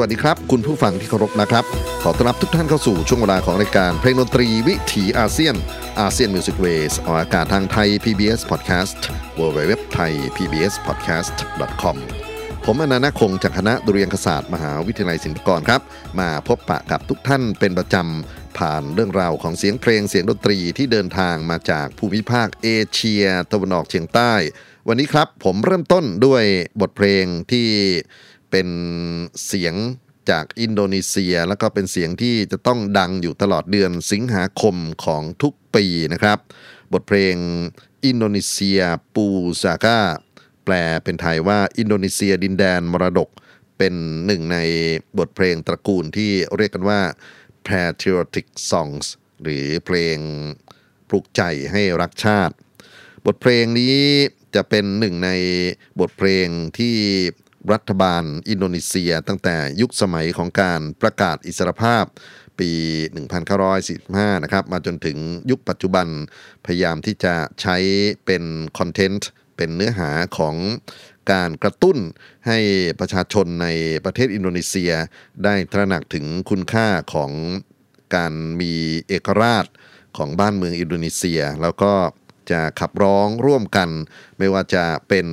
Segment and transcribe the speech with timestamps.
[0.00, 1.64] วัสดีครับ คุณผู้ฟังที่เคารพนะครับ
[2.02, 5.54] ขอต้อนรับทุกท่านเข้าสู่ช่วงเวลาของรายการเพลงดนตรีวิถีอาเซียน
[6.00, 8.98] ASEAN Music Wave ออกอากาศทางไทย PBS Podcast
[9.38, 11.36] w w w t h a i PBS Podcast
[11.82, 11.96] com
[12.64, 15.80] ผมอนันต์คงจากคณะดุริยางคศาสตร์มหาวิทยาลัยศิลปากรครับ
[16.20, 24.32] มาพบปะกับทุกท่านเป็นประจำ ผ่านเรื่องราวของเสียงเพลงเสียงดนตรีที่เดินทางมาจากภูมิภาคเอเชีย ตะวันออกเฉียงใต้
[24.88, 26.44] วันนี้ครับผมเริ่มต้นด้วย
[26.80, 27.68] บทเพลงที่
[28.50, 28.68] เป็น
[29.46, 29.74] เสียง
[30.30, 36.38] จากอินโดนีเซีย แล้วก็เป็นเสียงที่จะต้องดังอยู่ตลอดเดือนสิงหาคมของทุกปีนะครับ
[36.92, 37.36] บทเพลง
[38.04, 40.00] Indonesia Pusaka
[40.64, 40.74] แปล
[41.04, 43.28] เป็นไทยว่าอินโดนีเซียดินแดนมรดก
[43.78, 43.94] เป็น
[44.26, 44.58] หนึ่งใน
[45.18, 47.00] บทเพลงตระกูลที่เรียกกันว่า
[47.66, 49.06] patriotic songs
[49.42, 50.18] หรือเพลง
[51.08, 52.54] ปลุกใจให้รักชาติ
[53.26, 53.96] บทเพลงนี้
[54.54, 55.30] จะเป็นหนึ่งใน
[56.00, 56.46] บทเพลง
[56.78, 56.96] ที่
[57.72, 62.04] รัฐบาลอินโดนีเซีย ตั้งแต่ยุคสมัยของการประกาศอิสรภาพ
[62.58, 62.70] ปี
[63.58, 65.18] 1945 นะครับ มาจนถึง
[65.50, 66.06] ยุคปัจจุบัน
[66.64, 67.76] พยายามที่จะใช้
[68.26, 68.42] เป็น
[68.78, 70.56] คอนเทนต์เป็นเนื้อหาของ
[71.32, 71.98] การกระตุ้น
[72.46, 72.58] ให้
[73.00, 73.68] ประชาชนใน
[74.04, 74.92] ประเทศอินโดนีเซีย
[75.44, 77.30] ได้ตระหนักถึงคุณค่าของ
[78.14, 78.72] การมี
[79.08, 79.66] เอกราช
[80.16, 81.92] ของบ้านเมืองอินโดนีเซีย แล้วก็
[82.52, 83.88] จะขับร้องร่วมกัน
[84.38, 85.26] ไม่ว่าจะเป็น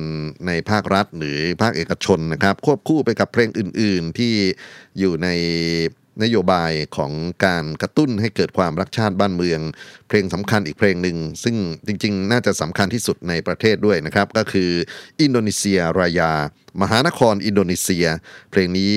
[0.46, 4.34] ในภาครัฐหรือภาคเอกชนนะครับ ควบคู่ไปกับเพลงอื่น ๆ ที่
[4.98, 5.28] อยู่ใน
[6.22, 7.12] นโยบายของ
[7.44, 9.60] การกระตุ้นให้เกิดความรักชาติบ้านเมือง
[10.08, 11.56] เพลงสำคัญอีกเพลงหนึ่ง ซึ่ง
[11.86, 14.70] จริงๆ น่าจะสำคัญที่สุดในประเทศด้วยนะครับ ก็คือ
[15.20, 16.32] อินโดนีเซียรายา
[16.80, 18.06] มหานครอินโดนีเซีย
[18.50, 18.96] เพลงนี้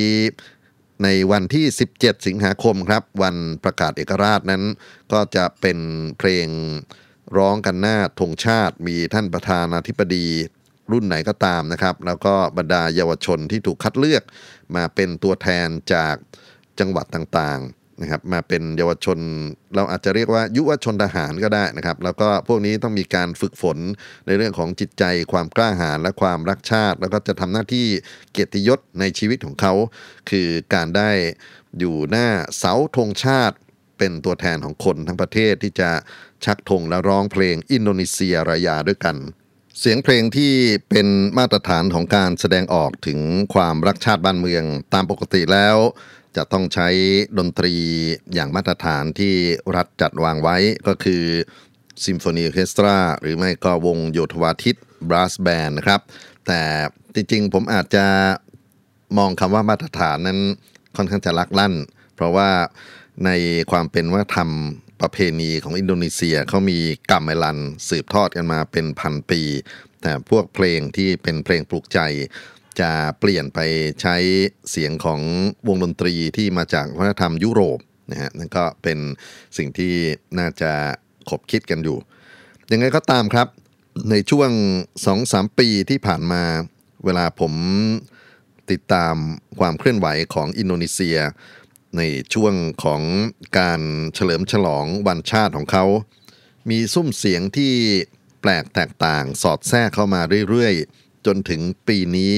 [1.03, 1.65] ในวันที่
[1.95, 4.63] 17 สิงหาคมครับ วันประกาศเอกราชนั้น
[5.13, 5.77] ก็จะเป็น
[6.17, 6.47] เพลง
[7.37, 10.27] ร้องกันหน้าธงชาติ มีท่านประธานาธิบดี
[10.91, 14.23] รุ่นไหนก็ตามนะครับ แล้วก็บรรดาเยาวชนที่ถูกคัดเลือก
[14.75, 16.15] มาเป็นตัวแทนจาก
[16.79, 19.19] จังหวัดต่างๆนะครับ มาเป็นเยาวชน
[19.75, 23.77] เราอาจจะเรียกว่ายุวชนทหารก็ได้นะครับ แล้วก็พวกนี้ต้องมีการฝึกฝน
[24.27, 27.87] ในเรื่องของจิตใจ ความกล้าหาญและความรักชาติ แล้วก็จะทำหน้าที่
[28.31, 29.73] เกียรติยศในชีวิตของเขา
[30.29, 31.11] คือการได้
[31.79, 32.27] อยู่หน้า
[32.57, 33.55] เสาธงชาติ
[34.01, 35.91] เป็นตัวแทนของคนทั้งประเทศที่จะ
[36.45, 39.15] ชักธงและร้องเพลงอินโดนีเซียรายาด้วยกัน
[39.79, 40.53] เสียงเพลงที่
[40.89, 41.07] เป็น
[41.37, 43.19] มาตรฐานของการแสดงออกถึง
[43.53, 44.63] ความรักชาติบ้านเมือง
[44.93, 45.77] ตามปกติแล้ว
[46.35, 46.89] จะต้องใช้
[47.37, 47.75] ดนตรี
[48.33, 49.33] อย่างมาตรฐานที่
[49.75, 50.57] รัฐจัดวางไว้
[50.87, 51.23] ก็คือ
[52.05, 54.75] ซิมโฟนีออร์เคสตราหรือไม่ก็วงโยธวาทิต
[55.09, 56.01] brass band นะครับ
[56.47, 56.61] แต่
[57.15, 58.05] จริงๆ ผมอาจจะ
[59.17, 60.39] มองคำว่ามาตรฐานนั้น
[60.95, 61.73] ค่อนข้างจะลักลั่น
[62.15, 62.49] เพราะว่า
[63.25, 63.31] ใน
[63.71, 64.49] ความเป็นวัฒนธรรม
[65.01, 66.79] ประเพณีของอินโดนีเซียเขามี
[67.11, 67.57] กาเมลัน
[67.89, 69.41] สืบทอดกันมาเป็นพันปี
[70.01, 71.99] แต่พวกเพลงที่เป็นเพลงปลุกใจ
[72.79, 73.59] จะเปลี่ยนไป
[74.01, 74.15] ใช้
[74.71, 75.21] เสียงของ
[75.67, 77.79] วงดนตรีที่มาจากวัฒนธรรมยุโรป
[78.11, 78.99] นะฮะนั่นก็เป็น
[79.57, 79.93] สิ่งที่
[80.39, 80.71] น่าจะ
[81.29, 81.97] ขบคิดกันอยู่
[82.71, 83.47] ยังไงก็ตามครับ
[84.11, 84.49] ในช่วง
[85.05, 86.43] 2-3 ปีที่ผ่านมา
[87.05, 87.53] เวลาผม
[88.71, 89.15] ติดตาม
[89.59, 91.17] ความเคลื่อนไหวของอินโดนีเซีย
[91.97, 92.01] ใน
[92.33, 92.53] ช่วง
[92.83, 93.01] ของ
[93.59, 93.81] การ
[94.13, 95.85] เฉลิมฉลองวันชาติของเขา
[96.69, 97.73] มีซุ้มเสียงที่
[98.41, 102.33] แปลกแตกต่างสอดแทรกเข้ามาเรื่อยๆ จนถึงปีนี้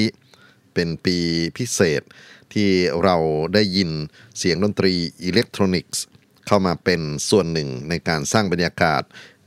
[0.73, 1.17] เป็นปี
[1.57, 2.01] พิเศษ
[2.53, 2.69] ที่
[3.03, 3.17] เรา
[3.53, 3.89] ได้ยิน
[4.37, 6.03] เสียงดนตรีอิเล็กทรอนิกส์
[6.47, 9.01] เข้ามาเป็นส่วนหนึ่งในการสร้างบรรยากาศ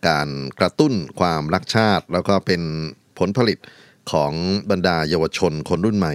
[0.09, 2.63] การกระตุ้นความรักชาติ แล้วก็เป็น
[3.19, 3.59] ผลผลิต
[4.13, 4.33] ของ
[4.71, 6.15] บรรดาเยาวชนคนรุ่นใหม่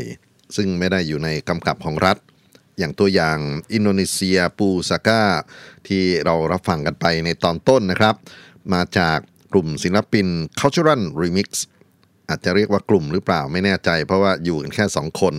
[0.56, 2.18] ซึ่งไม่ได้อยู่ในกำกับของรัฐ
[2.82, 3.38] อย่างตัวอย่าง
[3.74, 5.24] อินโดนีเซียปูซาก้า
[5.88, 8.16] ที่เรารับฟังกันไปในตอนต้นนะครับ
[8.74, 9.18] มาจาก
[9.54, 10.28] กลุ่มศิลปิน
[10.60, 11.50] Cultural Remix
[12.30, 15.36] อาจจะเรียกว่ากลุ่มหรือเปล่าไม่แน่ใจ เพราะว่าอยู่กันแค่ 2 คน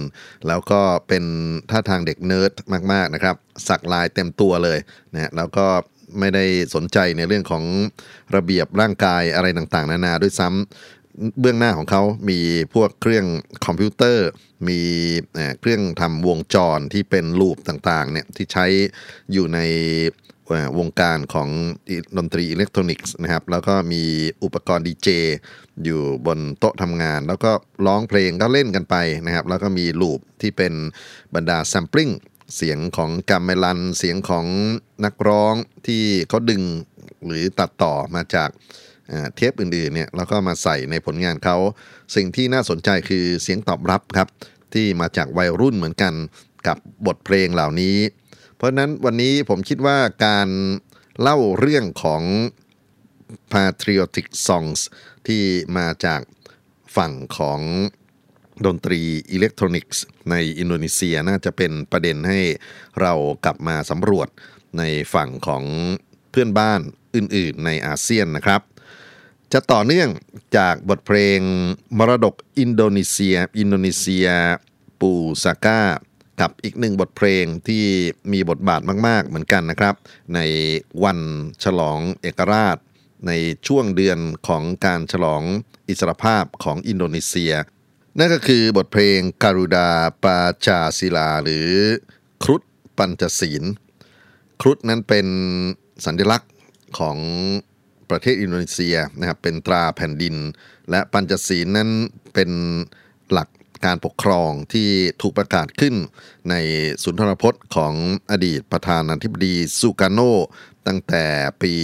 [0.48, 1.24] แล้วก็เป็น
[1.70, 2.52] ท่าทางเด็กเนิร์ด
[2.92, 3.36] มาก ๆ นะครับ
[3.68, 4.78] สักลายเต็มตัวเลย
[5.12, 5.66] นะแล้วก็
[6.18, 7.64] ไม่ได้สนใจในเรื่องของ
[8.36, 11.01] ระเบียบร่างกายอะไรต่างๆ นานาด้วยซ้ำ
[11.40, 12.38] เบื้องหน้าของเขามี
[12.74, 13.26] พวกเครื่อง
[13.66, 14.28] คอมพิวเตอร์
[14.68, 14.80] มี
[15.60, 18.66] เครื่องทำวงจรที่เป็น loop ต่างๆเนี่ยที่ใช้
[19.32, 19.60] อยู่ใน
[20.78, 21.48] วงการของ
[22.16, 24.02] ดนตรีอิเล็กทรอนิกส์นะครับ แล้วก็มี
[24.44, 25.08] อุปกรณ์ดีเจ
[25.84, 27.52] อยู่บนโต๊ะทำงาน แล้วก็
[27.86, 30.72] ร้องเพลงก็เล่นกันไปนะครับ แล้วก็มีลูปที่เป็น
[31.34, 32.10] บรรดาแซมปลิ้ง
[32.56, 34.46] เสียงของกัมเมลัน เสียงของ
[35.04, 35.54] นักร้อง
[35.86, 36.62] ที่เขาดึง
[37.26, 38.50] หรือตัดต่อมาจาก
[39.36, 41.56] เทปอื่นๆเนี่ยแล้วก็มาใส่ในผลงานเขา
[42.16, 44.28] สิ่งที่น่าสนใจคือเสียงตอบรับครับ
[44.74, 46.14] ที่มาจากวัยรุ่นเหมือนกัน
[46.66, 47.96] กับบทเพลงเหล่านี้
[48.56, 50.48] เพราะนั้นวันนี้ผมคิดว่าการ
[51.20, 52.22] เล่าเรื่องของ
[53.52, 54.80] patriotic songs
[55.26, 55.42] ที่
[55.76, 56.20] มาจาก
[56.96, 57.60] ฝั่งของ
[58.66, 59.00] ดนตรี
[59.30, 62.40] อิเล็กทรอนิกส์ในอินโดนีเซียน่าจะเป็นประเด็นให้
[63.00, 63.12] เรา
[63.44, 64.28] กลับมาสำรวจ
[64.78, 64.82] ใน
[65.14, 65.64] ฝั่งของ
[66.30, 66.80] เพื่อนบ้าน
[67.16, 68.60] อื่นๆในอาเซียนนะครับ
[69.52, 70.08] จะต่อเนื่อง
[70.56, 71.40] จากบทเพลง
[71.98, 74.28] มรดกอินโดนีเซีย อินโดนีเซีย
[75.00, 75.12] ปู
[75.44, 75.80] ซาก้า
[76.40, 77.84] กับอีกหนึ่งบทเพลงที่
[78.32, 79.94] มีบทบาทมาก ๆ เหมือนกันนะครับ
[80.34, 80.40] ใน
[81.04, 81.18] วัน
[81.64, 82.76] ฉลองเอกราช
[83.26, 83.32] ใน
[83.66, 84.18] ช่วงเดือน
[84.48, 85.42] ของการฉลอง
[85.88, 87.52] อิสรภาพของอินโดนีเซีย
[88.18, 89.88] นั่นก็คือบทเพลงการุดา
[90.22, 91.68] ปาจาศิลา หรือ
[92.42, 92.62] ครุฑ
[92.98, 93.62] ปัญจศีล
[94.60, 95.26] ครุฑนั้นเป็น
[96.04, 96.52] สัญลักษณ์
[96.98, 97.18] ของ
[98.12, 100.36] ประเทศอินโดนีเซียนะครับเป็นตราแผ่นดิน
[100.90, 101.90] และปัญจศีลนั้น
[102.34, 102.50] เป็น
[103.32, 103.48] หลัก
[103.84, 104.88] การปกครองที่
[105.22, 105.94] ถูกประกาศขึ้น
[106.50, 106.54] ใน
[107.02, 107.94] สุนทรพจน์ของ
[108.30, 110.20] อดีตประธานาธิบดีซูกาโน
[110.86, 111.24] ตั้งแต่
[111.62, 111.74] ปี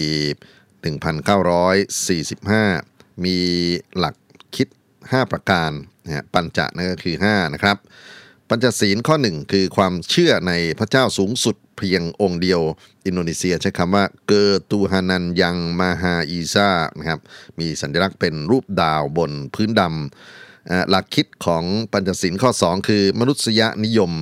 [1.13, 3.39] 1945 มี
[3.97, 4.15] หลัก
[4.57, 4.69] คิด
[5.01, 5.71] 5 ประการ
[6.05, 7.77] นะปัญจะนั่นก็คือ 5 นะครับ
[8.51, 12.61] ปัญจศีลข้อ1คือความเชื่อในพระเจ้าสูงสุดเพียงองค์เดียว
[13.07, 17.21] อินโดนีเซียใช้คำว่าเกอตูฮานันยังมาฮาอีซานะครับ
[17.59, 24.13] มีสัญลักษณ์เป็นรูปดาวบนพื้นดำหลักคิดของปัญจศีลข้อ 2 คือมนุษยนิยม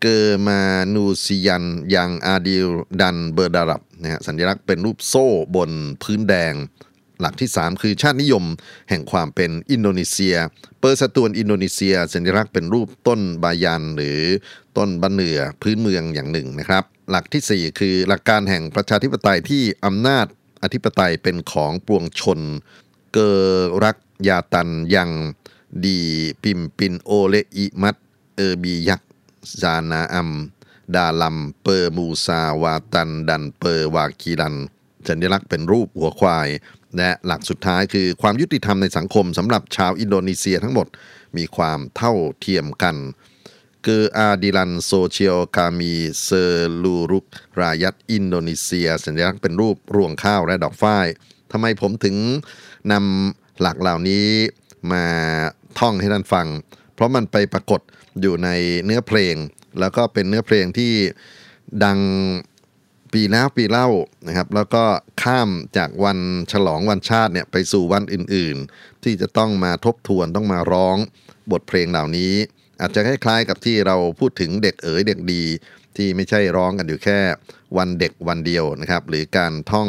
[0.00, 2.68] Kemanusiaan yang adil
[3.00, 5.70] dan beradab นะฮะสัญลักษณ์เป็นรูปโซ่บน
[6.02, 6.54] พื้นแดง
[7.20, 8.44] หลักที่ 3 คือชาตินิยม
[8.88, 10.36] แห่งความเป็นอินโดนีเซีย
[10.80, 14.20] Persatuan Indonesia สัญลักษณ์เป็นรูปต้น banyan หรือ
[14.76, 20.26] ต้นบันเนือพื้นเมืองอย่างหนึ่งนะครับ หลักที่ 4 คือหลักการแห่งประชาธิปไตยที่อำนาจ
[20.62, 22.40] อธิปไตยเป็นของปวงชน
[23.12, 25.10] Kerakyatan yang
[25.84, 27.96] dipimpin oleh hikmat
[28.36, 34.54] kebijaksanaan dalam permusyawaratan dan perwakilan
[35.08, 36.48] สัญลักษณ์เป็นรูปหัวควาย
[36.96, 40.86] และหลักสุดท้ายคือความยุติธรรมในสังคมสำหรับชาวอินโดนีเซียทั้งหมด
[41.36, 42.96] มีความเท่าเทียมกัน
[43.84, 51.06] Keadilan sosial bagi seluruh rakyat Indonesia สัญลักษณ์เป็นรูปรวงข้าวและดอกฝ้าย
[51.52, 52.16] ทำไมผมถึง
[52.92, 54.26] นำหลักเหล่านี้
[54.92, 55.04] มา
[55.78, 56.46] ท่องให้ท่านฟัง
[56.94, 57.80] เพราะมันไปปรากฏ
[58.20, 58.48] อยู่ใน
[58.84, 59.34] เนื้อเพลง
[59.80, 60.92] แล้วก็เป็นเนื้อเพลงที่
[61.84, 61.98] ดัง
[63.14, 63.88] ปีแล้วปีเล่า
[64.26, 64.84] นะครับ แล้วก็
[65.22, 66.18] ข้ามจากวัน
[66.52, 70.96] ฉลองวันชาติเนี่ยไปสู่วันอื่นๆ ที่จะต้องมาทบทวนต้องมาร้อง
[71.52, 72.34] บทเพลงเหล่านี้
[72.80, 75.44] อาจจะคล้ายๆกับที่เราพูดถึงเด็กเอ๋ยเด็กดี
[75.96, 77.20] ที่ไม่ใช่ร้องกันอยู่แค่
[77.78, 79.88] วันเด็กวันเดียวนะครับ หรือการท่อง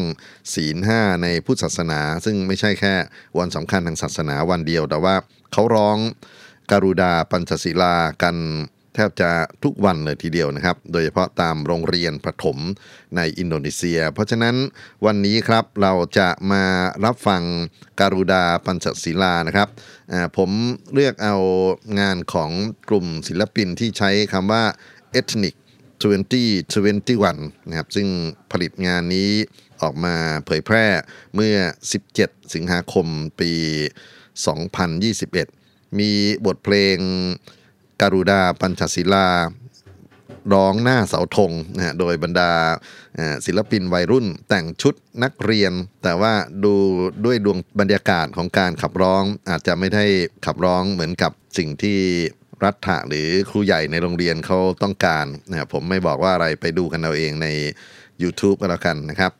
[0.53, 2.95] ศีลห้าในพุทธศาสนา ซึ่งไม่ใช่แค่
[3.39, 5.15] วันสำคัญทางศาสนาวันเดียว แต่ว่า
[5.53, 5.97] เขาร้อง
[6.71, 8.35] การุดาปัญจศิลากัน
[8.99, 9.31] ทบจะ
[9.63, 12.57] ทุกวันเลยทีเดียวนะครับ โดยเฉพาะตามโรงเรียนประถม
[13.15, 14.55] ในอินโดนีเซีย เพราะฉะนั้น
[15.05, 16.63] วันนี้ครับเราจะมา
[17.05, 17.43] รับฟัง
[17.99, 19.69] การุดาปัญจศิลานะครับ
[20.37, 20.49] ผม
[20.93, 21.35] เลือกเอา
[21.99, 22.51] งานของ
[22.89, 24.63] กลุ่มศิลปินที่ใช้คำว่า
[25.19, 25.55] ethnic
[26.01, 28.07] 2021 นะครับ ซึ่ง
[28.51, 29.31] ผลิตงานนี้
[29.81, 30.15] ออกมา
[30.45, 30.85] เผยแพร่
[31.35, 31.55] เมื่อ
[32.03, 33.07] 17 สิงหาคม
[33.39, 33.51] ปี
[35.15, 36.11] 2021 มี
[36.45, 36.97] บทเพลง
[38.01, 39.27] การุดาปัญจศิลา
[40.53, 42.51] ร้องหน้าเสาธงนะฮะโดยบรรดา
[43.45, 45.71] ศิลปินวัยรุ่นแต่งชุดนักเรียน
[46.03, 46.73] แต่ว่าดู
[47.25, 50.05] ด้วยดวงบรรยากาศของการขับร้องอาจจะไม่ได้
[50.45, 51.99] ขับร้องเหมือนกับสิ่งที่
[52.63, 57.47] รัฐะหรือครูใหญ่ในโรงเรียนเขาต้องการนะผมไม่บอกว่าอะไรไปดูกันเอาเองใน
[58.23, 59.31] YouTube ก็แล้วกันนะครับ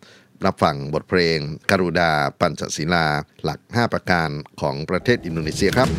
[0.45, 1.37] รับฟังบทเพลง
[1.69, 3.05] การุดาปัญจศิลา
[3.43, 4.29] หลัก 5 ประการ
[4.61, 5.89] ของประเทศอินโดนีเซียครับ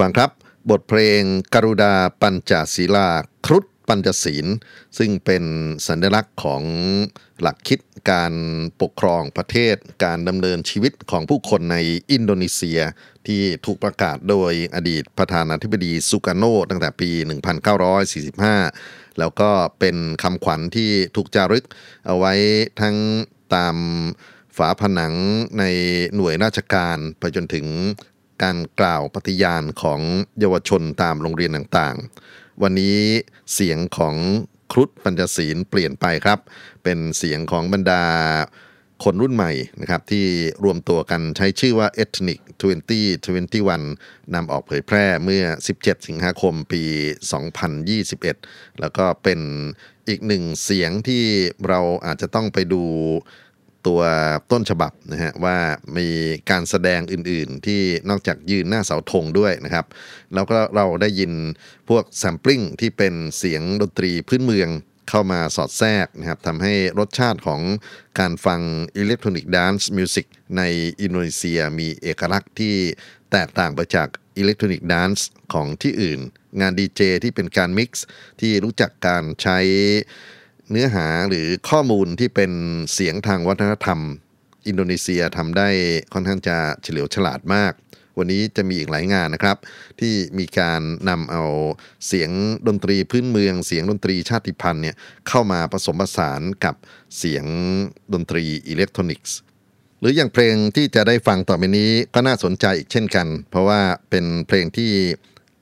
[0.00, 0.30] ฟังครับ
[0.70, 1.22] บทเพลง
[1.54, 3.08] กรุดาปัญจศีลา
[3.46, 4.46] ครุฑปัญจศีล
[4.98, 5.44] ซึ่งเป็น
[5.88, 6.62] สัญลักษณ์ของ
[7.40, 7.80] หลักคิด
[8.10, 8.34] การ
[8.80, 11.76] ปกครองประเทศ การดำเนินชีวิตของผู้คนใน
[12.12, 12.80] อินโดนีเซีย
[13.26, 17.10] ที่ถูกประกาศโดยอดีตประธานาธิบดีสุการโนตั้งแต่ปี
[18.34, 21.66] 1945 แล้วก็เป็นคำขวัญที่ถูกจารึก
[22.06, 22.32] เอาไว้
[22.80, 22.96] ทั้ง
[23.54, 23.76] ตาม
[24.56, 25.14] ฝาผนัง
[25.58, 25.64] ใน
[26.16, 27.66] หน่วยราชการไปจนถึง
[28.42, 30.00] การกล่าวปฏิญาณของ
[30.40, 32.98] เยาวชนตามโรงเรียนต่างๆ วันนี้
[33.54, 34.16] เสียงของ
[34.72, 36.38] ครุฑปัญจศีลเปลี่ยนไปครับ
[36.84, 38.02] เป็นเสียงของบรรดา
[39.04, 40.26] คนรุ่นใหม่นะครับที่
[40.64, 42.40] รวมตัวกันใช้ชื่อว่า Ethnic
[43.16, 45.44] 2021นำออกเผยแพร่เมื่อ
[45.76, 46.82] 17 สิงหาคมปี
[48.02, 49.40] 2021 แล้วก็เป็น
[50.08, 51.24] อีกหนึ่งเสียงที่
[51.68, 52.82] เราอาจจะต้องไปดู
[53.86, 54.00] ตัว
[54.52, 55.56] ต้นฉบับนะฮะว่า
[55.96, 56.08] มี
[56.50, 59.86] การแสดงอื่นๆ ที่นอกจากยืนหน้าเสาธงด้วยนะครับ
[60.34, 61.32] แล้วก็เราได้ยิน
[61.88, 64.70] พวก sampling ที่เป็นเสียงดนตรีพื้นเมือง
[65.08, 67.60] เข้ามาสอดแทรกนะครับทำให้รสชาติของ
[68.18, 68.60] การฟัง
[68.96, 70.62] electronic dance music ใน
[71.00, 72.74] อินโดนีเซียมีเอกลักษณ์ที่
[73.32, 76.20] แตกต่างไปจาก electronic dance ของที่อื่น
[76.60, 78.04] งานดีเจที่เป็นการ mix
[78.40, 79.58] ที่รู้จักการใช้
[80.70, 82.52] เนื้อหาหรือข้อมูลที่เป็น
[82.92, 84.00] เสียงทางวัฒนธรรม
[84.66, 85.68] อินโดนีเซียทำได้
[86.12, 87.72] ค่อนข้างจะเฉลียวฉลาดมาก
[88.18, 89.56] วันนี้จะมีอีกหลายงานนะครับ
[90.00, 91.42] ที่มีการนำเอา
[92.06, 92.30] เสียง
[92.68, 94.96] ดนตรีพื้นเมือง เสียงดนตรีชาติพันธุ์เนี่ย
[95.28, 96.74] เข้ามาผสมผสานกับ
[97.18, 97.44] เสียง
[98.14, 99.36] ดนตรีอิเล็กทรอนิกส์
[100.00, 104.92] หรืออย่างเพลงที่จะได้ฟังต่อไปนี้ก็น่าสนใจอีกเช่นกัน เพราะว่าเป็นเพลงที่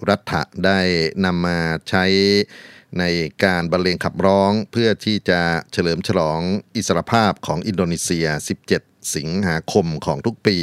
[0.09, 0.81] รัฐได้
[1.25, 2.05] นำมาใช้
[2.99, 3.05] ใน
[3.45, 5.41] การบรรเลงขับร้องเพื่อที่จะ
[5.73, 6.41] เฉลิมฉลอง
[6.77, 8.27] อิสรภาพของอินโดนีเซีย
[8.69, 10.59] 17 สิงหาคมของทุกปี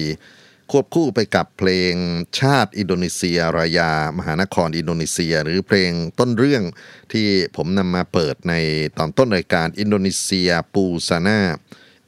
[0.71, 1.93] ควบคู่ไปกับเพลง
[2.39, 6.63] ชาติ Indonesia Raya มหานครอินโดนีเซีย หรือเพลงต้นเรื่อง
[7.13, 8.53] ที่ผมนำมาเปิดใน
[8.97, 11.39] ตอนต้นรายการอินโดนีเซียปูซาน่า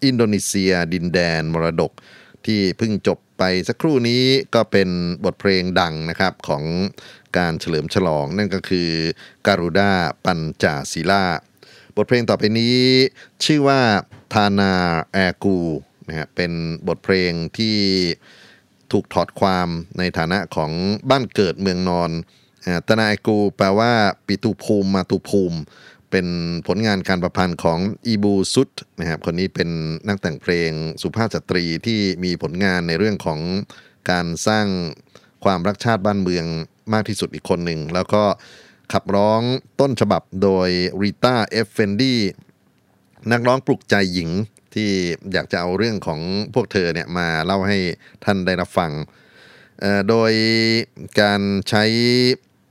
[0.05, 1.91] อินโดนีเซีย ดินแดนมรดก
[2.47, 4.23] ที่เพิ่งจบไปสักครู่นี้
[4.55, 4.89] ก็เป็น
[5.25, 6.63] บทเพลงดังนะครับของ
[7.37, 8.89] การเฉลิมฉลองนั่นก็คือ
[9.47, 9.91] การุด้า
[10.25, 11.25] ปัญจาศิลา
[11.95, 12.77] บทเพลงต่อไปนี้
[13.45, 13.81] ชื่อว่า
[14.33, 14.73] ทานา
[15.13, 15.57] แอกู
[16.07, 16.51] นะฮะเป็น
[16.87, 17.77] บทเพลงที่
[18.91, 19.67] ถูกถอดความ
[19.99, 20.71] ในฐานะของ
[21.09, 22.11] บ้านเกิดเมืองนอน
[22.65, 23.91] อ่าตานาแอกูแปลว่า
[24.27, 25.57] ปิตุภูมิมาตุภูมิ
[26.11, 26.27] เป็น
[26.67, 29.69] ผลงานการประพันธ์ของอีบูซุดนะครับคนนี้เป็น
[30.07, 33.39] นักแต่งเพลงสุภาพสตรีที่มีผลงานในเรื่องของ
[34.11, 34.67] การสร้าง
[35.43, 36.45] ความรักชาติบ้านเมือง
[36.93, 38.23] มากที่สุดอีกคนหนึ่ง แล้วก็
[38.93, 39.41] ขับร้อง
[39.79, 40.69] ต้นฉบับโดย
[41.01, 42.15] ริต้าเอฟเฟนดี
[43.31, 44.29] นักร้องปลุกใจหญิง
[44.73, 44.89] ที่
[45.33, 46.19] อยากจะเอาเรื่องของ
[46.53, 47.77] พวกเธอเนี่ยมาเล่าให้
[48.23, 48.91] ท่านได้รับฟัง
[50.09, 50.31] โดย
[51.21, 51.83] การใช้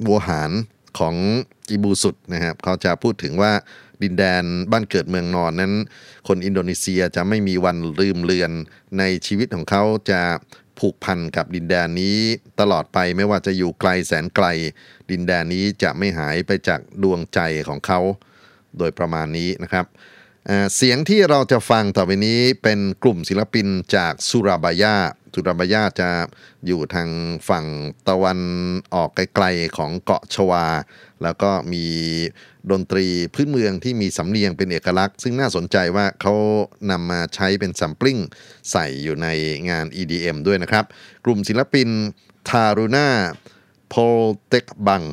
[0.06, 0.50] โวหาร
[0.98, 1.14] ของ
[1.70, 3.52] อิบูสุดนะครับเขาจะพูดถึงว่า
[4.02, 5.72] ดินแดนบ้านเกิดเมืองนอนนั้น
[6.28, 8.52] คนอินโดนีเซียจะไม่มีวันลืมเลือน
[8.98, 10.22] ในชีวิตของเขาจะ
[10.78, 12.16] ผูกพันกับดินแดนนี้
[12.60, 14.46] ตลอดไปไม่ว่าจะอยู่ไกลแสนไกล
[15.10, 18.00] ดินแดนนี้จะไม่หายไปจากดวงใจของเขา
[18.78, 19.86] โดยประมาณนี้นะครับ
[20.74, 24.96] เสียงที่เราจะฟังต่อไปนี้เป็นกลุ่มศิลปินจากสุราบายา
[25.34, 26.10] สุราบายาจะ
[26.66, 27.08] อยู่ทาง
[27.48, 27.66] ฝั่ง
[28.08, 28.40] ตะวัน
[28.94, 30.66] ออกไกลๆของเกาะชวา
[31.22, 31.84] แล้วก็มี
[32.70, 36.34] ดนตรีพื้นเมืองที่มีสำเนียงเป็นเอกลักษณ์ ซึ่งน่าสนใจว่าเขา
[36.90, 38.18] นำมาใช้เป็นซัมปลิ้ง
[38.70, 39.28] ใส่อยู่ใน
[39.70, 40.84] งาน EDM ด้วยนะครับ
[41.24, 41.88] กลุ่มศิลปิน
[42.48, 43.08] ทารุณา
[43.88, 43.94] โพ
[44.48, 45.04] เต็กบัง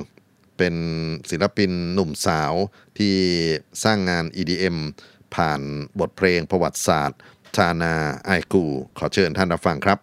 [0.57, 0.75] เป็น
[1.29, 2.53] ศิลปินหนุ่มสาว
[2.97, 3.15] ที่
[3.83, 4.77] สร้างงาน EDM
[5.35, 5.61] ผ่าน
[5.99, 7.19] บทเพลงประวัติศาสตร์
[7.55, 8.65] ชานาไอกู
[8.97, 9.97] ขอเชิญท่านรับฟังครับ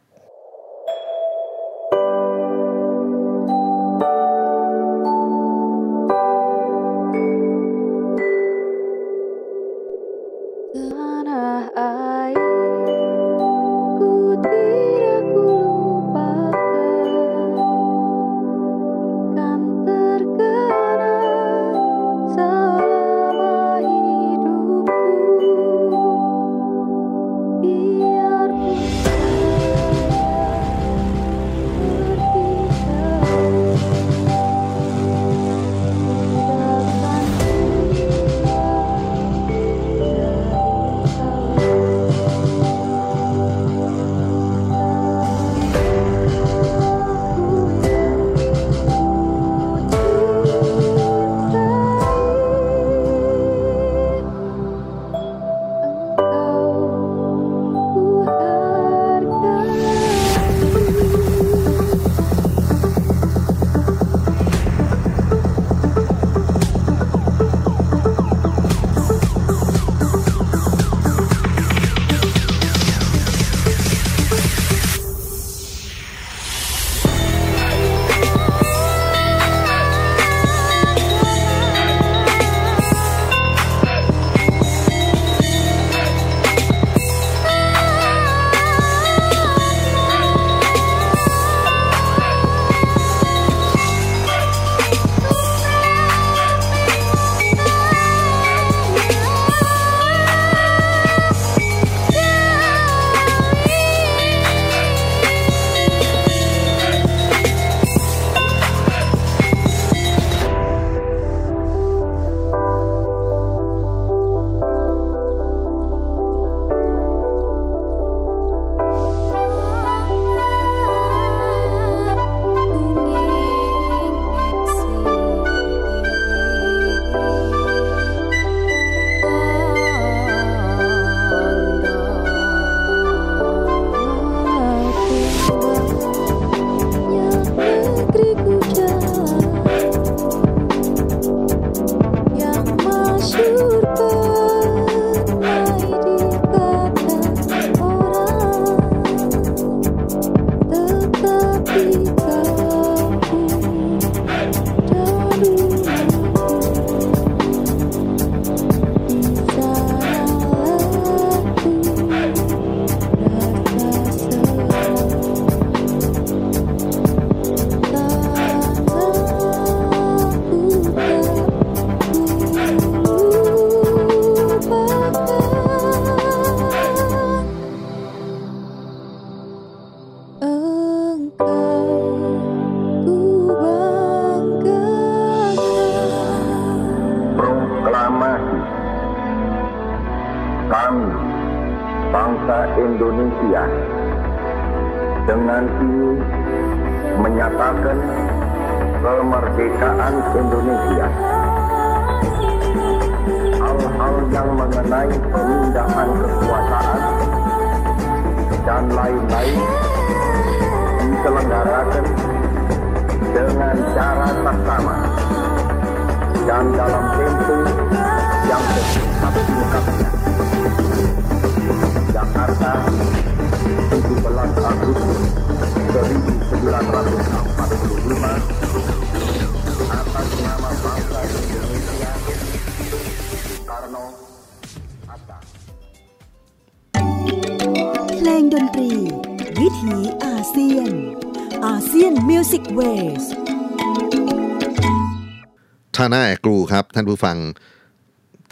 [247.01, 247.39] ท่านผู้ฟัง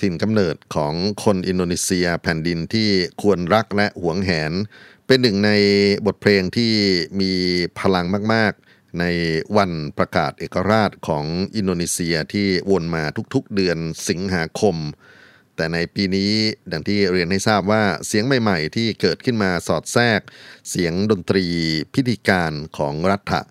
[0.00, 2.88] ถิ่นกำเนิดของคนอินโดนีเซียแผ่นดินที่
[3.22, 4.52] ควรรักและหวงแหน
[5.06, 5.50] เป็นหนึ่งใน
[6.06, 6.72] บทเพลงที่
[7.20, 7.32] มี
[7.78, 9.04] พลังมาก ๆ ใน
[9.56, 11.24] วันประกาศเอกราชของ
[11.56, 14.76] อินโดนีเซียที่วนมาทุก ๆ เดือนสิงหาคม
[15.56, 16.32] แต่ในปีนี้
[16.72, 20.20] ดังที่เรียนให้ทราบว่าเสียงใหม่ ๆ ที่เกิดขึ้นมาสอดแทรก
[20.70, 21.46] เสียงดนตรี
[21.94, 23.42] พิธีการของรัฐะ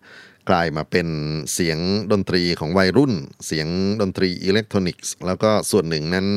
[0.49, 1.07] กลายมาเป็น
[1.53, 1.77] เสียง
[2.11, 3.13] ดนตรีของวัยรุ่น
[3.45, 3.67] เสียง
[4.01, 6.27] ดนตรีอิเล็กทรอนิกส์ แล้วก็ส่วนหนึ่งนั้น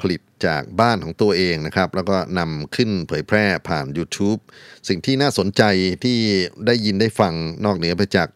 [0.00, 4.40] ผลิตจากบ้านของตัวเองนะครับ แล้วก็นำขึ้นเผยแพร่ผ่าน YouTube
[4.88, 5.62] สิ่งที่น่าสนใจ
[6.04, 6.18] ที่
[6.66, 8.28] ได้ยินได้ฟังนอกเหนือไปจาก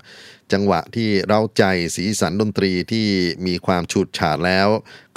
[0.52, 1.64] จังหวะที่เราใจ
[1.96, 3.06] สีสันดนตรีที่
[3.46, 4.68] มีความฉูดฉาดแล้ว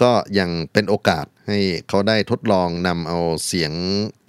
[0.02, 3.72] ก็ยังเป็นโอกาสให้เขาได้ทดลองนำเอาเสียง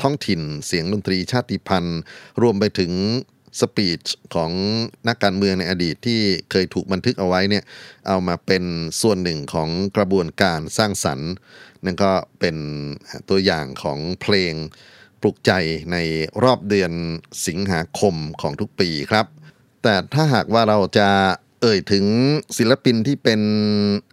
[0.01, 2.01] ท้องถิ่น เสียงดนตรีชาติพันธุ์
[2.43, 2.93] รวมไปถึง
[3.61, 4.01] speech
[4.35, 4.51] ของ
[5.09, 7.65] นักการเมืองในอดีตที่เคยถูกบันทึกเอาไว้เนี่ย
[8.09, 8.65] เอามาเป็น
[9.01, 11.31] ส่วนหนึ่งของกระบวนการสร้างสรรค์
[11.85, 12.57] นั่นก็เป็น
[13.29, 14.55] ตัวอย่างของเพลง
[15.21, 15.53] ปลุกใจ
[15.93, 15.97] ใน
[16.45, 16.93] รอบเดือน
[17.47, 19.27] สิงหาคมของทุกปีครับ
[19.83, 21.09] แต่ถ้าหากว่าเราจะ
[21.63, 22.05] เอ่ยถึง
[22.59, 23.41] ศิลปินที่เป็น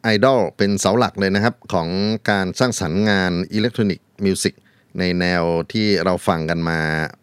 [0.03, 1.87] ไอดอลเป็นเสาหลักเลยนะครับ ของ
[2.29, 4.53] การสร้างสรรค์งาน electronic music
[4.99, 5.43] ในแนว
[5.73, 6.79] ที่เราฟังกันมา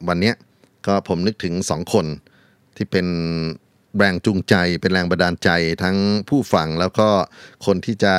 [0.09, 0.33] วันนี้
[0.87, 2.07] ก็ผมนึกถึงสองคน
[2.77, 3.07] ที่เป็น
[3.97, 5.51] แรงจูงใจ เป็นแรงบันดาลใจ
[5.83, 5.97] ทั้ง
[6.29, 7.09] ผู้ฟังแล้วก็
[7.67, 8.17] คนที่จะ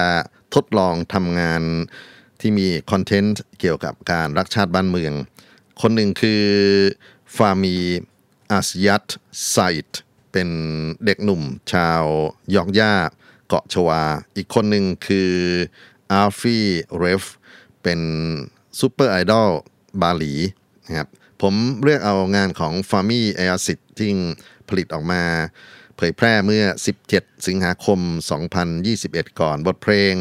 [0.55, 1.61] ทดลองทำงาน
[2.41, 5.13] ที่มีคอนเทนต์เกี่ยวกับการรักชาติบ้านเมือง
[5.81, 6.43] คนหนึ่งคือ
[7.35, 7.75] ฟามี
[8.51, 9.05] อาสยัต
[9.49, 9.57] ไซ
[9.89, 10.49] ต์เป็น
[11.05, 12.03] เด็กหนุ่มชาว
[12.55, 12.93] ยอกย่า
[13.47, 14.01] เกาะชวา
[14.35, 15.31] อีกคนหนึ่งคือ
[16.11, 17.23] Alffy Rev
[17.83, 17.99] เป็น
[18.79, 19.49] ซูเปอร์ไอดอล
[20.01, 20.33] บาหลี
[20.85, 21.09] นะครับ
[21.47, 24.11] ผมเลือกเอางานของฟามีอาสยัตซาอิดที่
[24.69, 25.21] ผลิตออกมา
[25.97, 26.63] เผยแพร่เมื่อ
[27.05, 27.99] 17 สิงหาคม
[28.69, 30.13] 2021 ก่อน บทเพลง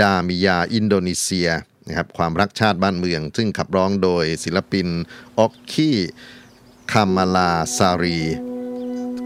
[0.00, 1.48] Damainya Indonesia
[1.86, 4.86] นะครับความรักชาติบ้านเมือง ซึ่งขับร้องโดยศิลปิน
[5.38, 5.90] ออกคี
[6.92, 8.18] คามาลาซารี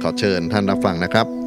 [0.02, 1.45] ขอเชิญท่านรับฟังนะครับ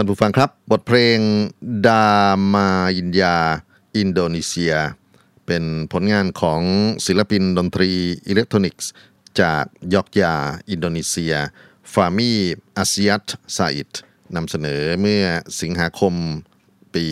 [0.00, 1.18] ท่านผู้ฟังครับ บทเพลง
[1.86, 4.74] Damainya Indonesia
[5.46, 6.60] เป็นผลงานของ
[7.06, 7.90] ศิลปินดนตรี
[8.28, 8.90] อิเล็กทรอนิกส์
[9.40, 10.34] จากยอกยา
[10.70, 11.34] อินโดนีเซีย
[11.92, 12.32] ฟามี
[12.76, 13.90] อาซิยัตซาอิด
[14.36, 15.24] นำเสนอเมื่อ
[15.60, 16.14] สิงหาคม
[16.94, 17.06] ปี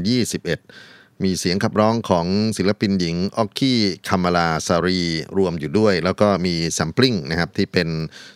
[0.00, 3.72] 2021 มีเสียงขับร้องของศิลปินหญิงออกคี
[4.08, 5.00] คามาลาซารี
[5.38, 7.88] รวมอยู่ด้วย แล้วก็มี sampling นะครับที่เป็น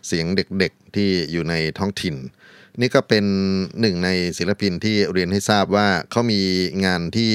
[0.06, 2.16] เสียงเด็กๆที่อยู่ในท้องถิ่น
[2.80, 3.24] นี่ก็เป็น
[3.80, 6.40] หนึ่งในศิลปินที่เรียนให้ทราบว่าเขามี
[6.84, 7.30] งานที่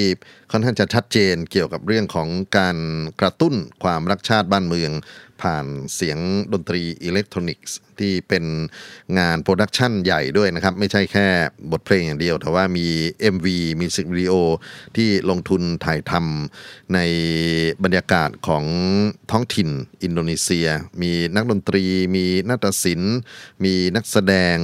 [0.52, 2.28] ค่อนข้างจะชัดเจนเกี่ยวกับเรื่องของ
[2.58, 2.78] การ
[3.22, 4.92] กระตุ้นความรักชาติบ้านเมือง
[5.42, 6.18] ผ่านเสียง
[6.54, 8.46] ดนตรีอิเล็กทรอนิกส์ที่เป็น
[9.20, 11.28] งาน production ใหญ่ด้วยนะครับ ไม่ใช่แค่
[11.72, 12.88] บทเพลงอย่างเดียว แต่ว่ามี
[13.34, 13.48] MV
[13.80, 14.34] music video
[14.96, 17.00] ที่ลงทุนถ่ายทำใน
[17.84, 18.66] บรรยากาศของ
[19.32, 19.70] ท้องถิ่น
[20.04, 20.68] อินโดนีเซีย
[21.02, 21.84] มีนักดนตรี
[22.16, 23.18] มีนาฏศิลป์
[23.64, 24.58] มีนักแสดง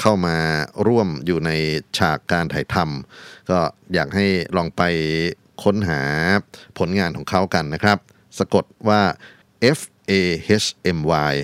[0.00, 0.36] เข้ามา
[0.86, 1.50] ร่วมอยู่ใน
[1.98, 3.58] ฉากการถ่ายทำก็
[3.94, 4.26] อยากให้
[4.56, 4.82] ลองไป
[5.62, 6.00] ค้นหา
[6.78, 7.98] ผลงานของเขากันนะครับ
[8.38, 9.02] สะกดว่า
[9.78, 9.80] F
[10.10, 10.12] A
[10.64, 10.98] H M
[11.32, 11.34] Y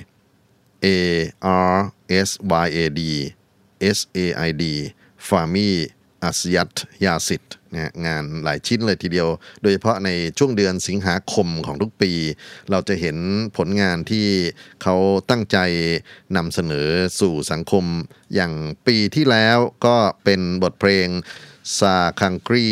[0.85, 0.87] A
[1.73, 1.75] R
[2.27, 2.29] S
[2.65, 3.01] Y A D
[3.97, 4.63] S A I D
[5.27, 5.69] ฟามี
[6.23, 9.27] อาสยัตยาสิทธ์ นะงานหลายชิ้นเลยทีเดียว
[9.61, 12.11] โดยเฉพาะในช่วงเดือนสิงหาคมของทุกปี
[12.71, 13.17] เราจะเห็น
[13.57, 14.27] ผลงานที่
[14.83, 14.95] เขา
[15.29, 15.57] ตั้งใจ
[16.35, 17.85] นำเสนอสู่สังคม
[18.35, 18.53] อย่าง
[18.87, 21.07] ปีที่แล้วก็เป็นบทเพลง
[21.79, 22.67] ซาคังกรี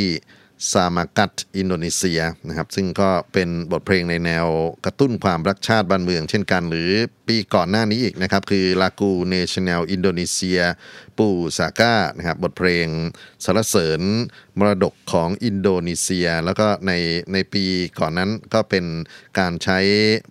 [0.71, 4.47] Semangat Indonesia นะครับซึ่งก็เป็นบทเพลงในแนว
[4.85, 6.91] กระตุ้นความรักชาติบ้านเมืองเช่นกัน หรือ
[7.27, 10.59] ปีก่อนหน้านี้อีกนะครับ คือ Lagu Nasional Indonesia
[11.17, 12.87] Pusaka นะครับบทเพลง
[13.43, 14.01] สรรเสริญ
[14.57, 16.91] มรดกของอินโดนีเซีย แล้วก็ใน
[17.33, 17.63] ในปี
[17.99, 18.85] ก่อนนั้นก็เป็น
[19.39, 19.79] การใช้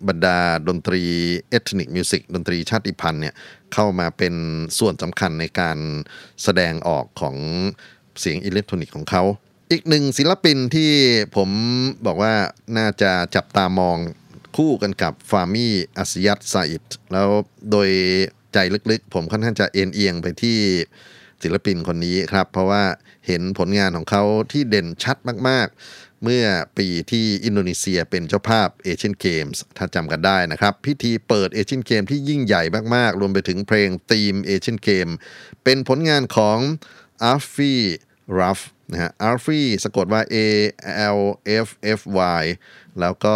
[0.07, 1.03] บรรดาดนตรี
[1.49, 3.35] ethnic music ดนตรีชาติพันธุ์เนี่ย
[3.73, 4.35] เข้ามาเป็น
[4.79, 5.77] ส่วนสำคัญในการ
[6.43, 7.35] แสดงออกของ
[8.19, 9.23] เสียงอิเล็กทรอนิกส์ของเขา
[9.73, 10.91] อีกหนึ่งศิลปินที่
[11.35, 11.49] ผม
[12.05, 12.33] บอกว่า
[12.77, 13.97] น่าจะจับตามอง
[14.57, 17.29] คู่กันกับฟามี่อัสยัตซาอิดแล้ว
[17.71, 17.89] โดย
[18.53, 18.57] ใจ
[18.91, 20.57] ลึกๆ ผมค่อนข้างจะเอ็นเอียงไปที่
[21.43, 22.83] ศิลปินคนนี้ครับ เพราะว่า
[23.27, 25.17] เห็นผลงานของเขาที่เด่นชัด
[25.49, 26.45] มากๆ เมื่อ
[26.77, 32.63] ปีที่อินโดนีเซียเป็นเจ้าภาพเอเชียนเกมส์ถ้าจำกันได้นะครับ พิธีเปิดเอเชียนเกมที่ยิ่งใหญ่
[32.95, 35.07] มากๆ รวมไปถึงเพลงธีมเอเชียนเกม
[35.63, 36.59] เป็นผลงานของ
[37.23, 38.59] Alffy Rev
[38.91, 40.35] นะฮะ Alffy สะกดว่า A
[41.17, 41.19] L
[41.65, 41.67] F
[41.99, 42.01] F
[42.41, 42.43] Y
[42.99, 43.35] แล้วก็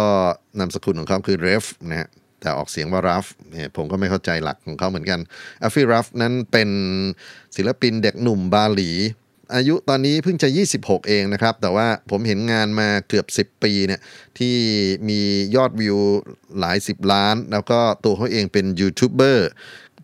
[0.58, 2.08] นามสกุลของเขาคือ Ref นะฮะ
[2.40, 5.20] แต่ออกเสียงว่ารัฟเนี่ยผมก็ไม่เข้าใจหลักของเขาเหมือนกัน
[5.62, 6.70] อาร์ฟีรัฟนั้นเป็น
[7.56, 8.92] ศิลปินเด็กหนุ่มบาหลี
[9.54, 14.00] อายุตอนนี้เพิ่งจะ 26 เองนะครับ แต่ว่าผมเห็นงานมาเกือบ 10 ปีเนี่ย
[14.38, 14.56] ที่
[15.08, 15.20] มี
[15.56, 15.98] ยอดวิว
[16.58, 19.48] หลายสิบล้าน แล้วก็ตัวเขาเองเป็นยูทูบเบอร์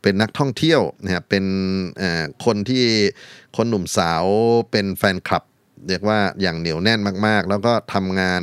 [0.02, 1.44] เป็นนักท่องเที่ยวนะครับเป็น
[2.44, 2.84] คนที่
[3.56, 4.24] คนหนุ่มสาว
[4.70, 5.44] เป็นแฟนคลับ
[5.88, 8.42] เรียกว่าอย่างเหนียวแน่นมากๆ แล้วก็ทำงาน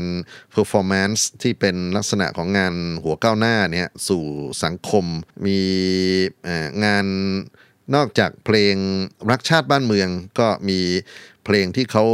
[0.55, 4.23] performance ที่เป็นลักษณะของงานหัวก้าวหน้าเนี่ยสู่
[4.63, 5.05] สังคม
[5.45, 5.59] มี
[6.85, 7.05] งาน
[7.95, 8.75] นอกจากเพลง
[9.31, 10.79] รักชาติบ้านเมืองก็มี
[11.47, 12.05] เพลงที่เขา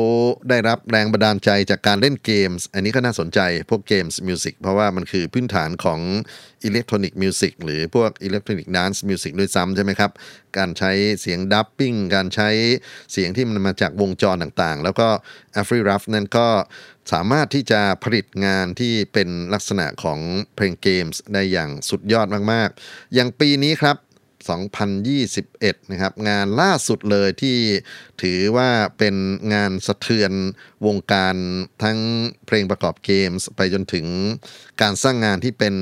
[0.49, 5.99] ได้รับแรงบันดาลใจจากการเล่นเกมส์อันนี้ก็น่าสนใจพวก game music เพราะว่ามันคือพื้นฐานของ
[6.63, 10.11] electronic music หรือพวก electronic dance music ด้วยซ้ำใช่ไหมครับ
[10.57, 10.91] การใช้
[11.21, 12.49] เสียงดับปิ้งการใช้
[13.11, 15.07] เสียงที่มันมาจากวงจรต่างๆ แล้วก็
[15.61, 16.47] a f r i r u f นั้นก็
[17.11, 20.19] สามารถที่จะผลิตงานที่เป็นลักษณะของ
[20.55, 23.97] เพลงเกมส์ได้อย่างสุดยอดมากๆ อย่างปีนี้ครับ
[24.43, 27.57] 2021 นะครับ งานล่าสุดเลยที่
[28.21, 29.15] ถือว่าเป็น
[29.53, 30.31] งานสะเทือน
[30.85, 31.35] วงการ
[31.83, 31.99] ทั้ง
[32.45, 34.05] เพลงประกอบเกมส์ไปจนถึง
[34.81, 35.75] การสร้างงานที่เป็น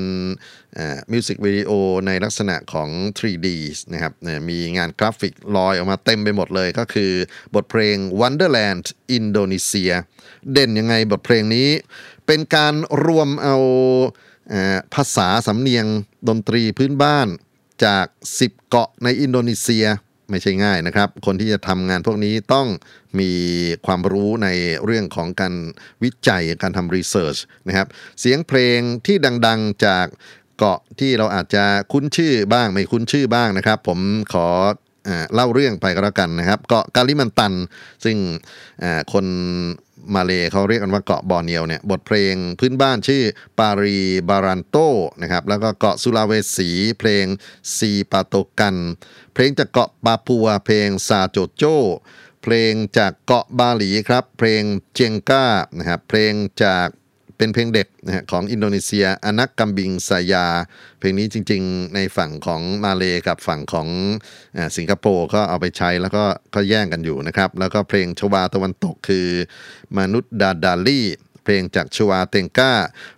[1.12, 1.70] music video
[2.06, 3.48] ในลักษณะของ 3D
[3.92, 4.12] นะครับ
[4.48, 7.12] มีงานกราฟิกลอยออกมาเต็มไปหมดเลยก็คือ
[7.54, 9.92] บทเพลง Wonderland Indonesia
[10.52, 11.68] เด่นยังไงบทเพลงนี้
[12.26, 13.56] เป็นการรวมเอา
[14.94, 15.86] ภาษาสำเนียง
[16.28, 17.28] ดนตรีพื้นบ้าน
[17.84, 18.04] จาก
[18.38, 19.86] 10 เกาะในอินโดนีเซีย
[20.30, 22.66] ไม่ใช่ง่ายนะครับ คนที่จะทำงานพวกนี้ต้อง
[23.20, 23.30] มี
[23.86, 24.48] ความรู้ใน
[24.84, 25.54] เรื่องของการ
[26.02, 27.36] วิจัยการทำ research
[27.68, 27.86] นะครับ
[28.20, 29.16] เสียงเพลงที่
[29.46, 30.06] ดังๆจาก
[30.58, 33.98] เกาะที่เราอาจจะคุ้นชื่อบ้างไม่คุ้นชื่อบ้างนะครับ ผม
[34.32, 34.46] ขอ
[35.34, 37.52] เล่าเรื่องไปก็แล้วกันนะครับ เกาะกาลิมันตัน
[38.04, 38.16] ซึ่ง
[39.12, 39.26] คน
[40.14, 43.22] มาเลเขาเรียกกันว่าเกาะบอร์เนียวเนี่ยบทเพลงพื้นบ้านชื่อ
[43.58, 44.76] ปารีบารันโต
[45.22, 47.26] นะครับแล้วก็เกาะสุลาเวสี เพลง
[47.76, 48.76] ซีปาโตกัน
[49.34, 51.64] เพลงจากเกาะปาปัว เพลงซาโจโจ
[52.42, 54.62] เพลงจากเกาะบาหลีครับ เพลง
[54.94, 55.46] เจงก้า
[55.78, 56.32] นะครับเพลง
[56.64, 56.88] จาก
[57.42, 60.46] เป็นเพลงเด็กนะของอินโดนีเซียอนักกัมบิงสายา
[60.98, 63.88] เพลงนี้จริง ๆ ในฝั่งของมาเลกับฝั่งของ
[64.76, 66.24] สิงคโปร์ก็เอาไปใช้แล้วก็
[66.54, 69.28] ก็แย่งกันอยู่นะครับ แล้วก็เพลงชวาตะวันตกคือ
[69.98, 71.06] มนุษย์ดาดาลี่
[71.44, 72.72] เพลงจากชวาเตงก้า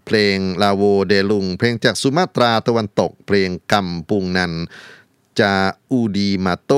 [0.07, 4.53] เพลงลาโวเดลุง เพลงจากสุมาตราตะวันตก เพลงกัมปุงนัน
[5.41, 5.55] จา
[5.91, 6.73] อูดีมาโต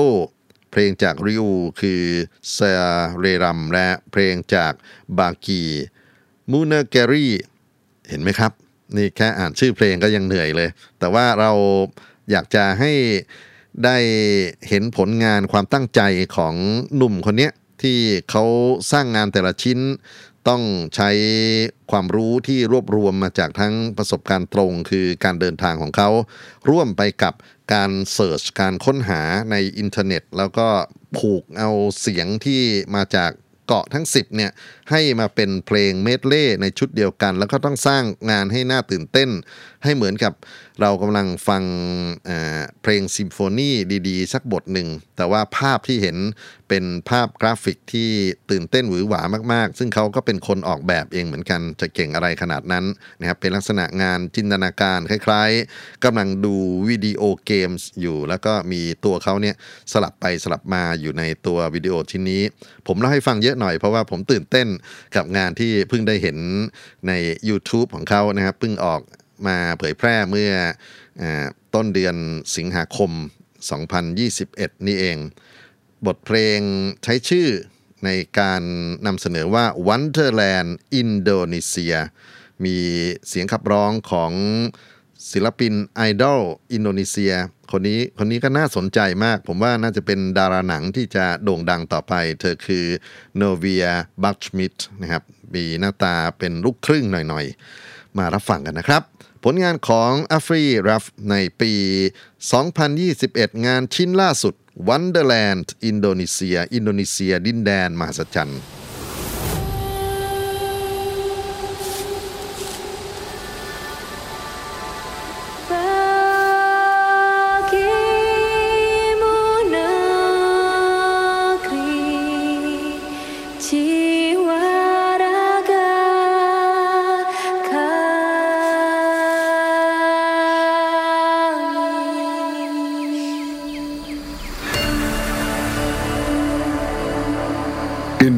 [0.71, 1.45] เพลงจากริว
[1.79, 2.03] คือ
[2.51, 2.57] เซ
[3.19, 4.73] เรรัมและเพลงจาก
[5.17, 5.63] บากี
[6.51, 7.25] มูเนเกรี
[8.09, 8.51] เห็นไหมครับ
[8.95, 10.69] นี่แค่อ่านชื่อเพลงก็ยังเหนื่อยเลย
[10.99, 11.51] แต่ว่าเรา
[12.31, 12.91] อยากจะให้
[13.85, 13.97] ได้
[14.69, 16.01] เห็นผลงานความตั้งใจ
[16.35, 16.55] ของ
[16.95, 17.49] หนุ่มคนนี้
[17.81, 17.97] ที่
[18.29, 18.43] เขา
[18.91, 19.79] สร้างงานแต่ละชิ้น
[20.47, 20.61] ต้อง
[20.95, 21.09] ใช้
[21.91, 26.09] ความรู้ที่รวบรวมมาจากทั้งประสบการณ์ตรงคือการเดินทางของเขา
[26.69, 27.33] ร่วมไปกับ
[27.73, 29.21] การ search การค้นหา
[29.51, 30.67] ในอินเทอร์เน็ต แล้วก็
[31.17, 31.69] ผูกเอา
[31.99, 32.61] เสียงที่
[32.95, 33.31] มาจาก
[33.67, 34.51] เกาะทั้ง 10เนี่ย
[34.91, 39.29] ให้มาเป็นเพลงเมดเล่ในชุดเดียวกัน แล้วก็ต้องสร้างงานให้น่าตื่นเต้น
[39.83, 40.33] ให้เหมือนกับ
[40.81, 41.63] เรากำลังฟัง
[42.25, 43.71] เพลงซิมโฟนี
[44.07, 46.17] ดี ๆ สักบทหนึ่ง แต่ว่าภาพที่เห็น
[46.69, 48.09] เป็นภาพกราฟิกที่
[48.51, 49.21] ตื่นเต้นหวือหวา
[49.53, 52.85] มากๆ ซึ่งเขาก็เป็นคนออกแบบเองเหมือนกันจะเก่งอะไรขนาดนั้น
[53.19, 56.55] นะครับเป็นลักษณะงานจินตนาการคล้ายๆกำลังดู
[56.89, 59.55] วิดีโอเกมส์อยู่ แล้วก็มีตัวเขาเนี่ย
[59.91, 62.43] สลับไปสลับมาอยู่ในตัววิดีโอชิ้นนี้
[62.87, 64.67] ผมเล่าให้ฟังเยอะหน่อยเพราะว่าผมตื่นเต้น
[65.15, 66.37] กับงานที่เพิ่งได้เห็น
[67.07, 67.11] ใน
[67.49, 69.01] YouTube ของเขานะครับเพิ่งออก
[69.47, 70.53] มาเผยแพร่เมื่อ
[71.21, 71.23] อ
[71.73, 72.15] ต้นเดือน
[72.55, 73.11] สิงหาคม
[74.19, 75.17] 2021 นี่เอง
[76.05, 76.59] บทเพลง
[77.03, 77.47] ใช้ชื่อ
[78.05, 78.09] ใน
[78.39, 78.61] การ
[79.05, 81.95] นำเสนอว่า Wonderland อินโดนีเซีย
[82.65, 82.77] มี
[83.27, 84.31] เสียงขับร้องของ
[85.31, 86.41] ศิลปินไอดอล
[86.73, 87.33] อินโดนีเซีย
[87.71, 92.85] คนนี้คนนี้ก็น่าสนใจมาก ผมว่าน่าจะเป็นดาราหนังที่จะโด่งดังต่อไป เธอคือ
[93.35, 95.23] Novia Bachmid นะครับ
[95.55, 99.03] มีหน้าตาเป็นลูกครึ่งหน่อยๆ มารับฟังกันนะครับ
[99.43, 101.73] ผลงานของ Alffy Rev ในปี
[102.89, 104.53] 2021 งานชิ้นล่าสุด
[104.87, 108.61] Wonderland อินโดนีเซีย อินโดนีเซีย ดินแดนมหัศจรรย์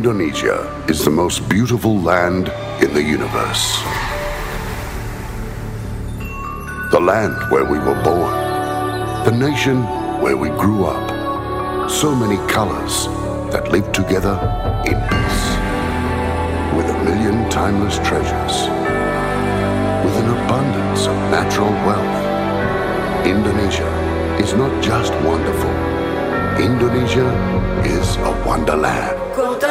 [0.10, 2.50] Indonesia is the most beautiful land
[2.82, 3.78] in the universe.
[6.90, 8.34] The land where we were born.
[9.26, 9.84] The nation
[10.20, 11.92] where we grew up.
[11.92, 13.06] So many colors
[13.54, 14.34] that live together
[14.90, 15.44] in peace.
[16.74, 18.66] With a million timeless treasures.
[20.04, 23.28] With an abundance of natural wealth.
[23.28, 23.92] Indonesia
[24.42, 25.70] is not just wonderful.
[26.58, 27.30] Indonesia
[27.86, 29.69] is a wonderland.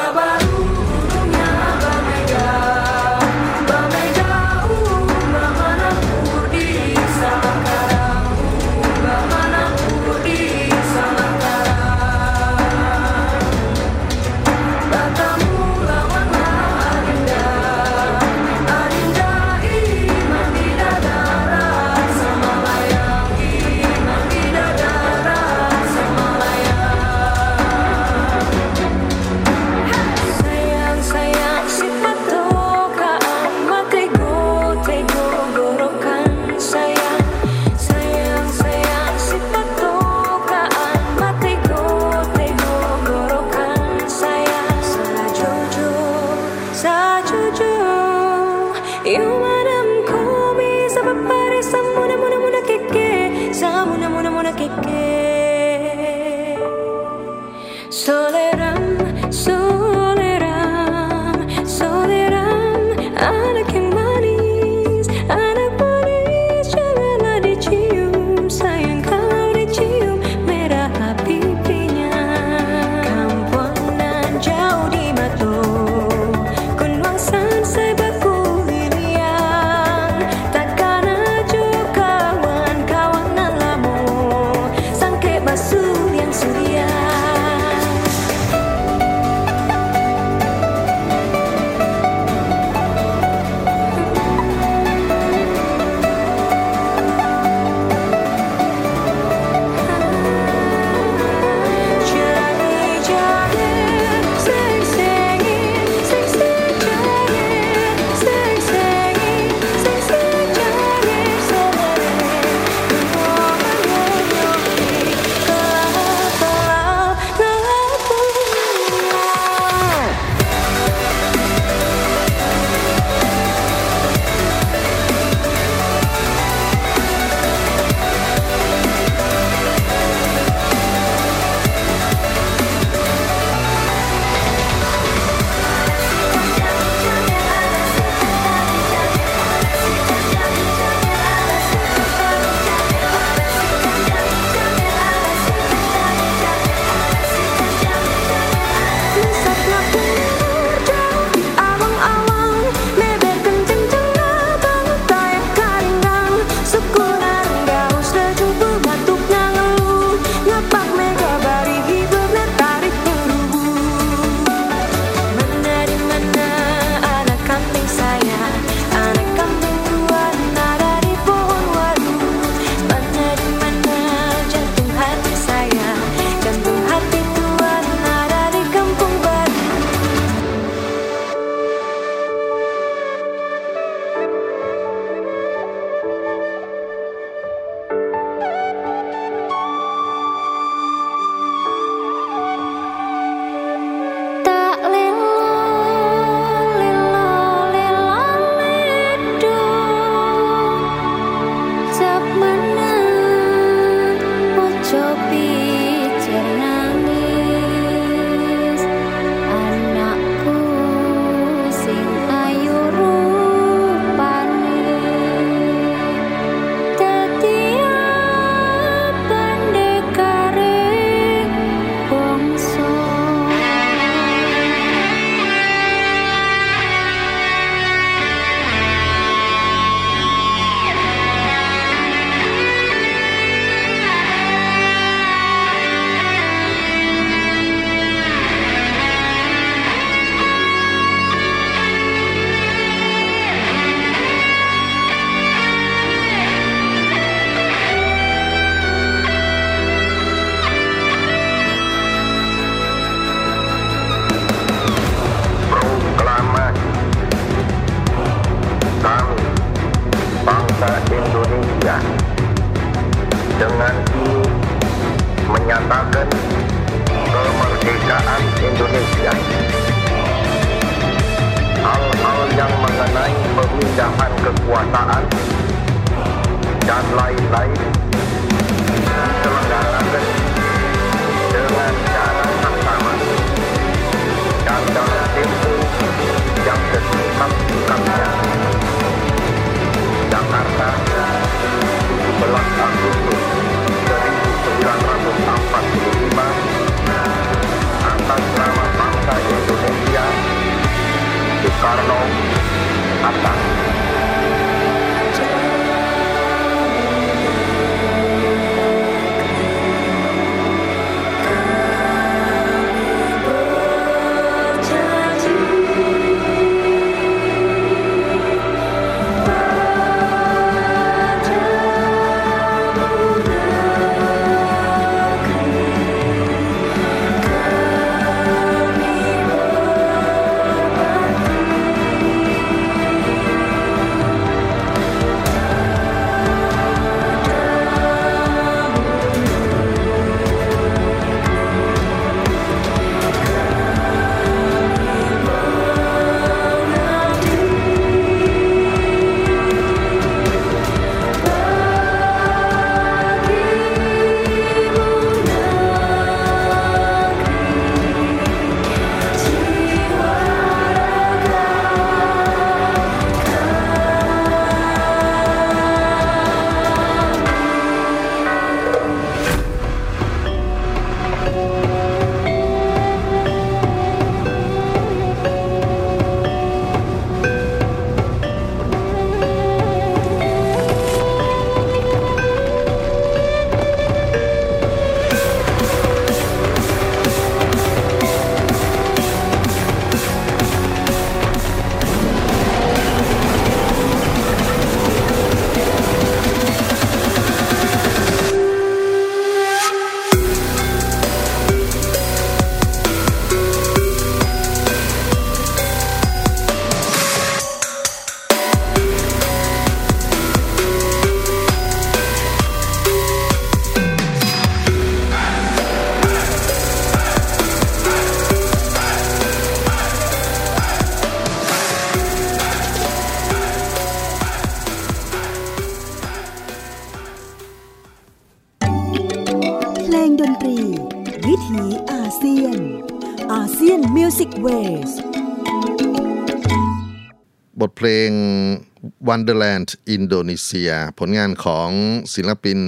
[439.29, 441.91] Wonderland Indonesia ผลงานของ
[442.35, 442.81] ศิลปิน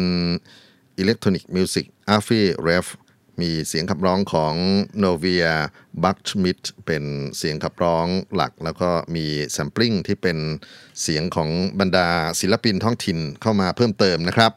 [0.98, 2.86] electronic music Alffy Rev
[3.40, 4.54] มีเสียงขับร้องของ
[4.98, 7.04] Novia Bachmid เป็น
[7.38, 10.38] เสียงขับร้องหลัก แล้วก็มีแซมปลิ n งที่เป็น
[11.02, 12.08] เสียงของบรรดา
[12.40, 14.52] ศิลปินท้องถิ่นเข้ามาเพิ่มเติมนะครับ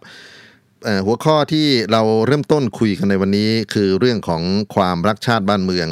[1.06, 4.44] หัวข้อที่เราเริ่มต้นคุยกันในวันนี้คือเรื่องของ
[4.76, 5.90] ความรักชาติบ้านเมือง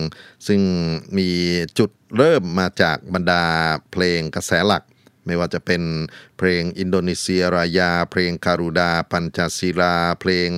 [0.48, 0.62] ซึ่ง
[1.18, 1.30] มี
[1.80, 3.44] จุดเริ่มมาจากบรรดา
[3.92, 4.84] เพลงกระแสหลัก
[5.26, 5.82] ไม่ว่าจะเป็น
[6.38, 10.50] เพลงอินโดนีเซียรายา เพลงคารูดา ปัญจศิลา เพลง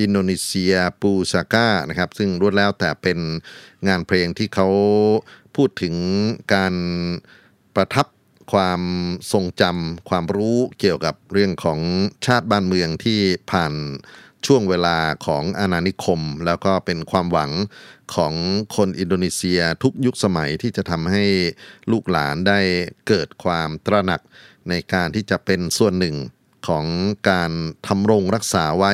[0.00, 3.18] อินโดนีเซียปูซาก้านะครับ ซึ่งรวดแล้วแต่เป็น
[3.88, 4.68] งานเพลงที่เขา
[5.56, 5.94] พูดถึง
[6.54, 6.74] การ
[7.76, 8.06] ประทับ
[8.52, 8.82] ความ
[9.32, 11.80] ทรงจำความรู้เกี่ยวกับเรื่องของ
[12.26, 13.72] ชาติบ้านเมืองที่ผ่าน
[14.46, 17.50] ช่วงเวลาของอาณานิคม แล้วก็เป็นความหวัง
[18.14, 18.34] ของ
[18.76, 21.24] คนอินโดนีเซียทุกยุคสมัยที่จะทำให้
[21.90, 22.60] ลูกหลานได้
[23.08, 24.20] เกิดความตระหนัก
[24.68, 26.16] ในการที่จะเป็นส่วนหนึ่ง
[26.68, 26.84] ของ
[27.30, 27.50] การ
[27.86, 28.92] ทำรงรักษาไว้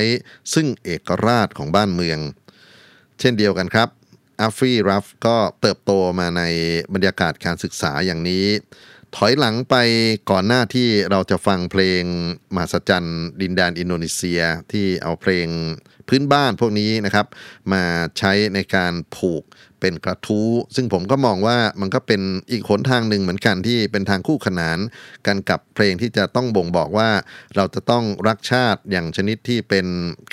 [0.55, 2.18] ซึ่งเอกราชของบ้านเมือง
[3.20, 3.88] เช่นเดียวกันครับ
[4.40, 6.42] อาฟรีรัฟก็เติบโตมาใน
[6.94, 8.46] บรรยากาศการศึกษาอย่างนี้
[9.16, 9.76] ถอยหลังไป
[10.30, 12.02] ก่อนหน้าที่เราจะฟังเพลง
[12.54, 14.40] มหัศจรรย์ดินแดนอินโดนีเซีย
[14.72, 15.46] ที่เอาเพลง
[16.08, 17.26] พื้นบ้านพวกนี้นะครับ
[17.72, 17.82] มา
[18.18, 19.42] ใช้ในการผูก
[19.81, 22.20] เป็นกระทู้ ซึ่งผมก็มองว่ามันก็เป็น
[22.51, 24.78] อีกหนทางหนึ่งเหมือนกันที่เป็นทางคู่ขนาน
[25.26, 27.11] กันกับเพลงที่จะต้องบ่งบอกว่า
[27.57, 29.87] เราจะต้องรักชาติอย่างชนิดที่เป็น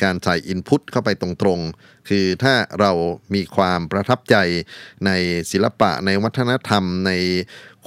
[0.03, 2.91] การใส่อินพุตเข้าไปตรงๆ คือถ้าเรา
[3.33, 4.35] มีความประทับใจ
[5.05, 5.11] ใน
[5.51, 7.11] ศิลปะในวัฒนธรรมใน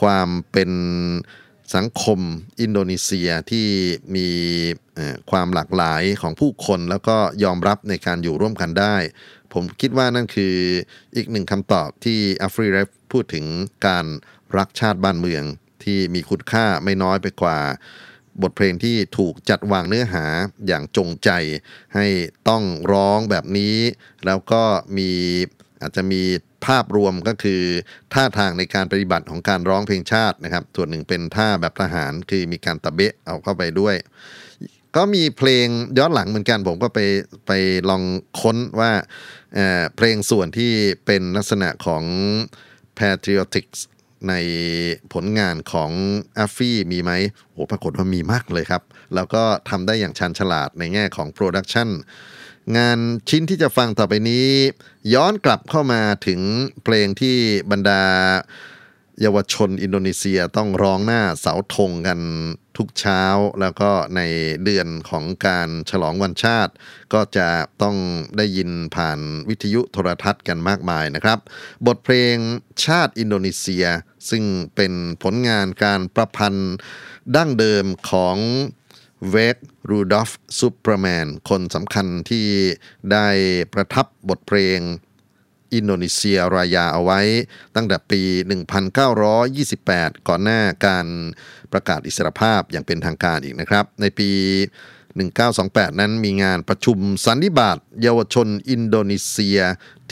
[0.01, 0.71] ความเป็น
[1.75, 2.21] สังคม
[2.61, 3.69] อินโดนีเซียที่
[4.17, 4.29] มี
[5.31, 8.97] ความหลากหลายของผู้คนแล้วก็ยอมรับในการอยู่ร่วมกันได้
[9.55, 10.55] ผมคิดว่านั่นคือ
[11.17, 13.45] อีกหนึ่งคำตอบที่อัฟรีเรฟพูดถึง
[13.87, 14.07] การ
[14.59, 15.45] รักชาติบ้านเมือง
[15.85, 17.59] ที่มีคุณค่าไม่น้อยไปกว่า
[18.43, 20.25] บทเพลงที่ถูกจัดวางเนื้อหา
[20.67, 21.31] อย่างจงใจ
[21.95, 22.07] ให้
[22.49, 23.77] ต้องร้องแบบนี้
[24.27, 24.63] แล้วก็
[24.97, 25.11] มี
[25.81, 26.23] อาจจะมี
[26.67, 27.63] ภาพรวมก็คือ
[28.15, 33.97] ท่าทางในการปฏิบัติของการร้องเพลงชาตินะครับ ส่วนหนึ่งเป็นท่าแบบทหารคือมีการตะเบะเอาเข้าไปด้วย
[34.97, 35.67] ก็มีเพลง
[35.99, 37.01] ย้อนหลังเหมือนกัน ผมก็ไป
[37.47, 37.53] ไป
[37.89, 38.03] ลอง
[38.41, 38.93] ค้นว่า
[39.55, 40.73] เพลงส่วนที่
[41.07, 42.05] เป็นลักษณะของ
[42.99, 43.81] patriotics
[44.29, 44.35] ใน
[45.13, 45.91] ผลงานของ
[46.39, 47.11] Alffy มีไหม
[47.53, 48.83] โหปรากฏว่ามีมากเลยครับ
[49.15, 51.89] แล้วก็ทำได้อย่างชาญฉลาดในแง่ของ production
[52.77, 54.47] งานชิ้นที่จะฟังต่อไปนี้
[55.15, 56.41] ย้อนกลับเข้ามาถึง
[56.85, 57.37] เพลงที่
[57.71, 58.03] บรรดา
[59.21, 62.21] เยาวชนอินโดนีเซียต้องร้องหน้าเสาธงกัน
[62.77, 63.23] ทุกเช้า
[63.61, 64.21] แล้วก็ใน
[64.65, 66.73] เดือนของการฉลองวันชาติ
[67.13, 67.49] ก็จะ
[67.83, 67.97] ต้อง
[68.37, 71.39] ได้ยินผ่านวิทยุโทรทัศน์กันมากมายนะครับ
[71.87, 72.37] บทเพลง
[72.87, 73.87] ชาติอินโดนีเซีย
[74.31, 74.45] ซึ่ง
[74.75, 74.93] เป็น
[75.23, 76.75] ผลงานการประพันธ์
[77.37, 78.37] ดั้งเดิมของ
[79.31, 79.57] Wage
[79.91, 82.47] Rudolf Supratman คนสำคัญที่
[83.13, 83.29] ได้
[83.73, 84.79] ประพันธ์บทเพลง
[85.75, 87.21] อินโดนีเซียรายาเอาไว้
[87.77, 88.23] ตั้งแต่ปี
[89.45, 91.07] 1928 ก่อนหน้าการ
[91.73, 94.31] ประกาศอิสรภาพอย่างเป็นทางการอีกนะครับ ในปี
[95.15, 99.59] 1928 นั้นมีงานประชุมสันนิบาตเยาวชนอินโดนีเซีย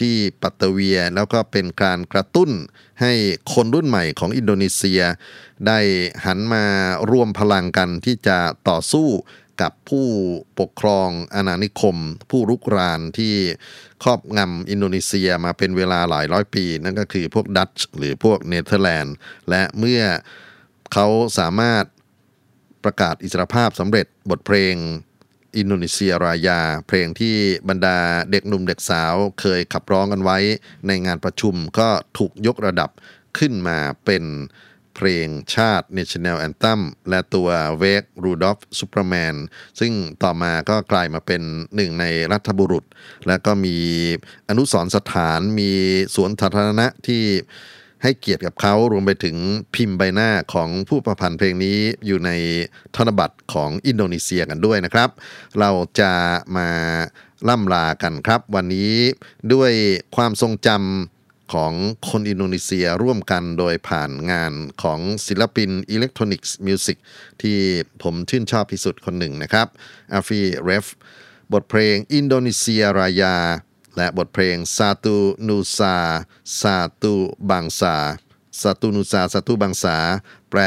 [0.00, 2.50] ที่ปัตตาเวีย แล้วก็เป็นการกระตุ้น
[3.00, 3.12] ให้
[3.52, 5.00] คนรุ่นใหม่ของอินโดนีเซีย
[5.66, 5.78] ได้
[6.24, 6.64] หันมา
[7.10, 8.38] รวมพลังกันที่จะ
[8.68, 9.08] ต่อสู้
[9.62, 10.06] กับผู้
[10.60, 11.96] ปกครองอาณานิคม
[12.30, 13.34] ผู้รุกรานที่
[14.02, 19.14] ครอบงำอินโดนีเซียมาเป็นเวลาหลายร้อยปี นั่นก็คือพวกดัตช์หรือพวกเนเธอร์แลนด์
[19.50, 20.02] และเมื่อ
[20.92, 21.06] เขา
[21.38, 21.84] สามารถ
[22.84, 24.74] ประกาศอิสรภาพสำเร็จบทเพลง
[25.56, 27.36] อินโดนีเซียรายา เพลงที่
[27.68, 27.98] บรรดา
[28.30, 30.38] เด็กหนุ่มเด็กสาวเคยขับร้องกันไว้
[30.86, 31.88] ในงานประชุมก็
[32.18, 32.90] ถูกยกระดับ
[33.38, 34.24] ขึ้นมาเป็น
[34.98, 36.80] เพลงชาติ National Anthem
[37.10, 39.34] และตัว Wage Rudolf Supratman
[39.80, 39.92] ซึ่ง
[40.22, 41.42] ต่อมาก็กลายมาเป็น
[41.76, 42.84] หนึ่งในรัฐบุรุษ
[43.28, 43.76] และก็มี
[44.48, 45.70] อนุสรณ์สถานมี
[46.14, 47.24] สวนสาธารณะที่
[48.02, 49.36] ให้เกียรติกับเขารวมไปถึง
[49.74, 52.30] พิมพ์ใบหน้าของผู้ประพันธ์เพลงนี้อยู่ใน
[52.96, 55.10] ธนบัตรของอินโดนีเซียกันด้วยนะครับ
[55.60, 55.70] เรา
[56.00, 56.12] จะ
[56.56, 56.68] มา
[57.48, 58.92] ล่ำลากันครับ วันนี้
[59.52, 59.72] ด้วย
[60.16, 61.17] ความทรงจำ
[61.52, 61.72] ของ
[62.08, 66.98] คนอินโดนีเซียร่วมกันโดยผ่านงานของศิลปิน electronic music
[67.42, 67.58] ที่
[68.02, 69.66] ผมชื่นชอบที่สุดคนหนึ่งนะครับ
[70.12, 70.86] Alffy Rev
[71.52, 73.36] บทเพลงอินโดนีเซียรายา
[73.96, 79.96] และบทเพลง Satu Nusa Satu Bangsa Satu Nusa Satu Bangsa
[80.50, 80.60] แปล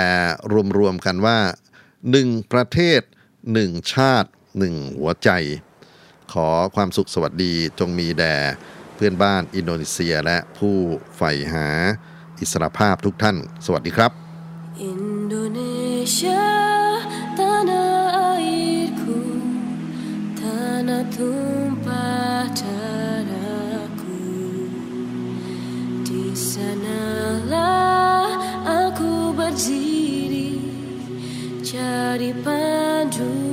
[0.78, 1.40] รวมๆกันว่า
[2.12, 3.02] หนึ่งประเทศ
[3.54, 5.30] หนึ่งชาติหนึ่งหัวใจ
[6.34, 8.36] ขอความสุขสวัสดีจงมีแด่
[9.04, 10.78] พื่อนบ้านอินโดนีเซียและผู้
[11.16, 11.68] ใฝ่หา
[12.40, 14.12] อิสรภาพทุกท่าน สวัสดีครับ
[14.94, 16.46] Indonesia
[17.40, 19.22] tanah airku
[20.38, 24.22] tanah tumpah darahku
[26.06, 28.28] di sanalah
[28.86, 30.52] aku berdiri
[31.66, 33.51] jadi pandu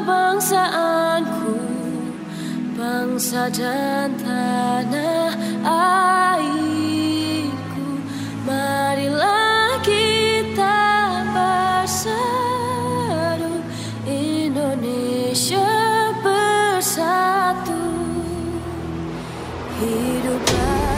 [0.00, 1.60] kebangsaanku
[2.72, 5.36] bangsa dan tanah
[6.40, 6.80] airku.
[8.48, 10.80] Marilah kita
[11.36, 12.40] bersatu
[14.08, 15.68] Indonesia
[16.24, 17.84] bersatu.
[19.84, 20.96] Hiduplah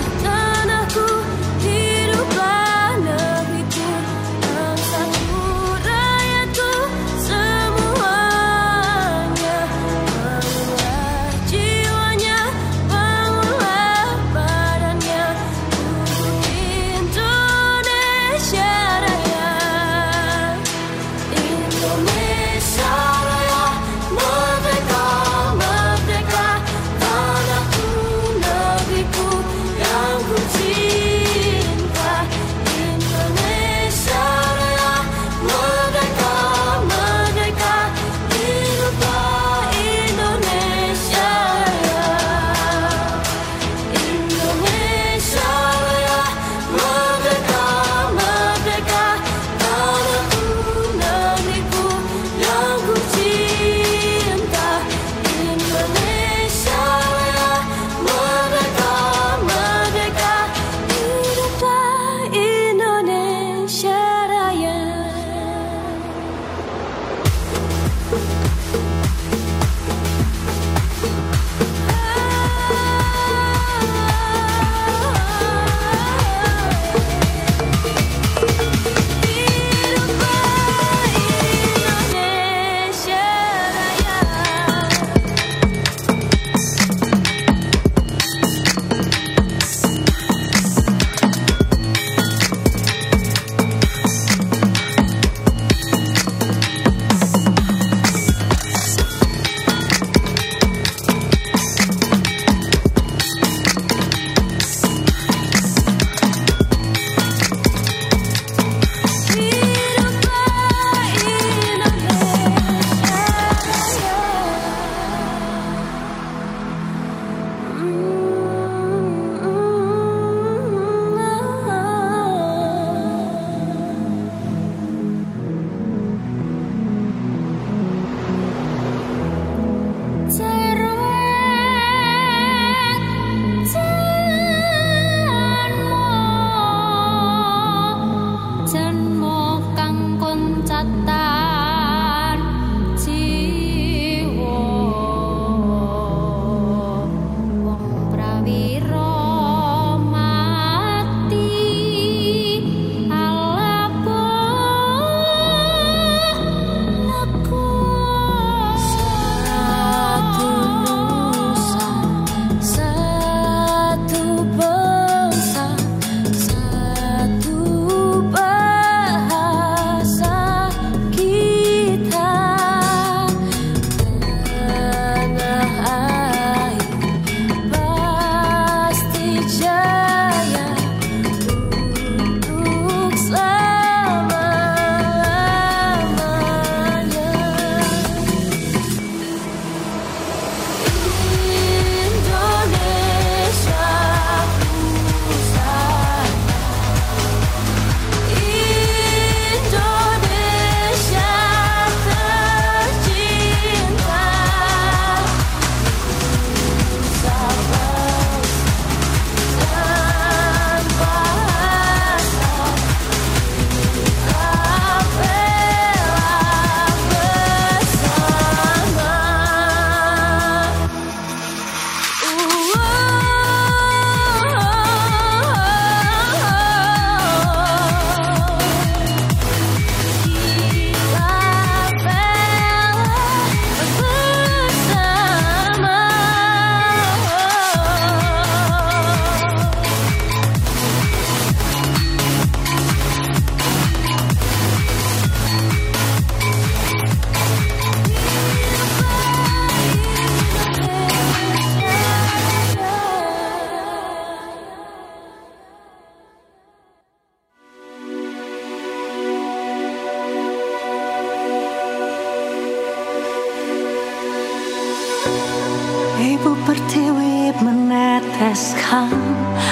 [266.43, 269.15] Ibu pertiwi meneteskan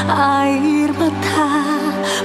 [0.06, 1.50] air mata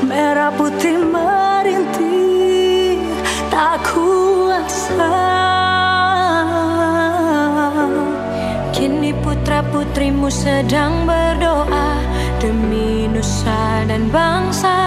[0.05, 3.01] Merah putih merintih
[3.49, 5.17] tak kuasa.
[8.69, 11.97] Kini putra putrimu sedang berdoa
[12.37, 14.77] Demi nusa dan bangsa.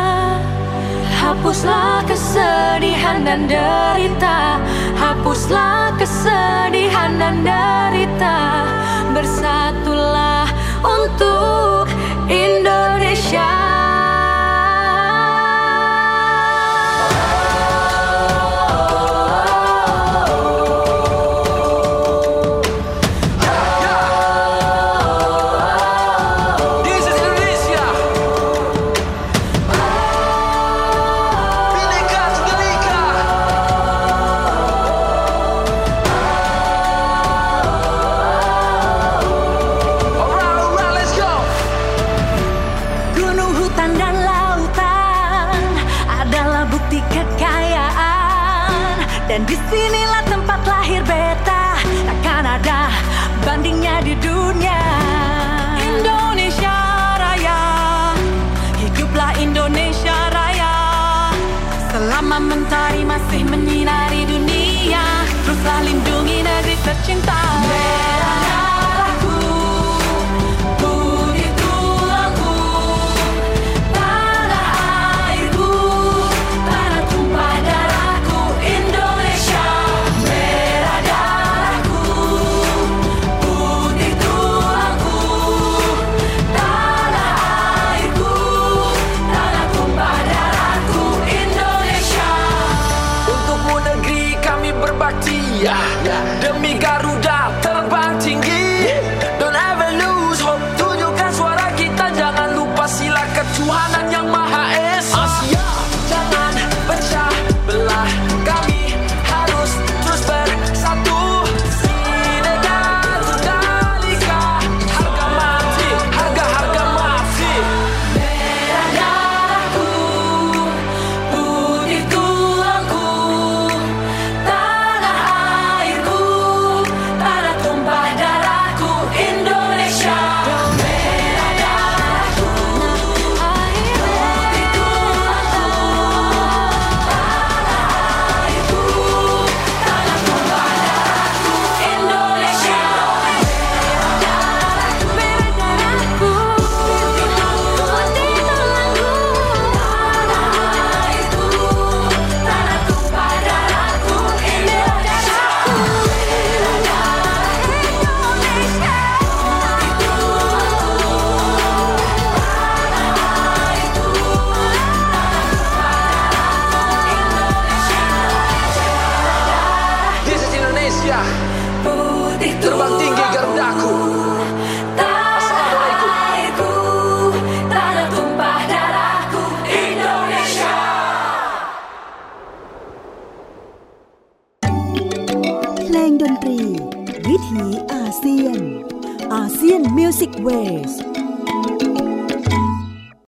[1.19, 4.63] Hapuslah kesedihan dan derita
[5.03, 8.78] Hapuslah kesedihan dan derita
[9.19, 10.47] bersatulah
[10.79, 11.91] untuk
[12.31, 13.68] Indonesia.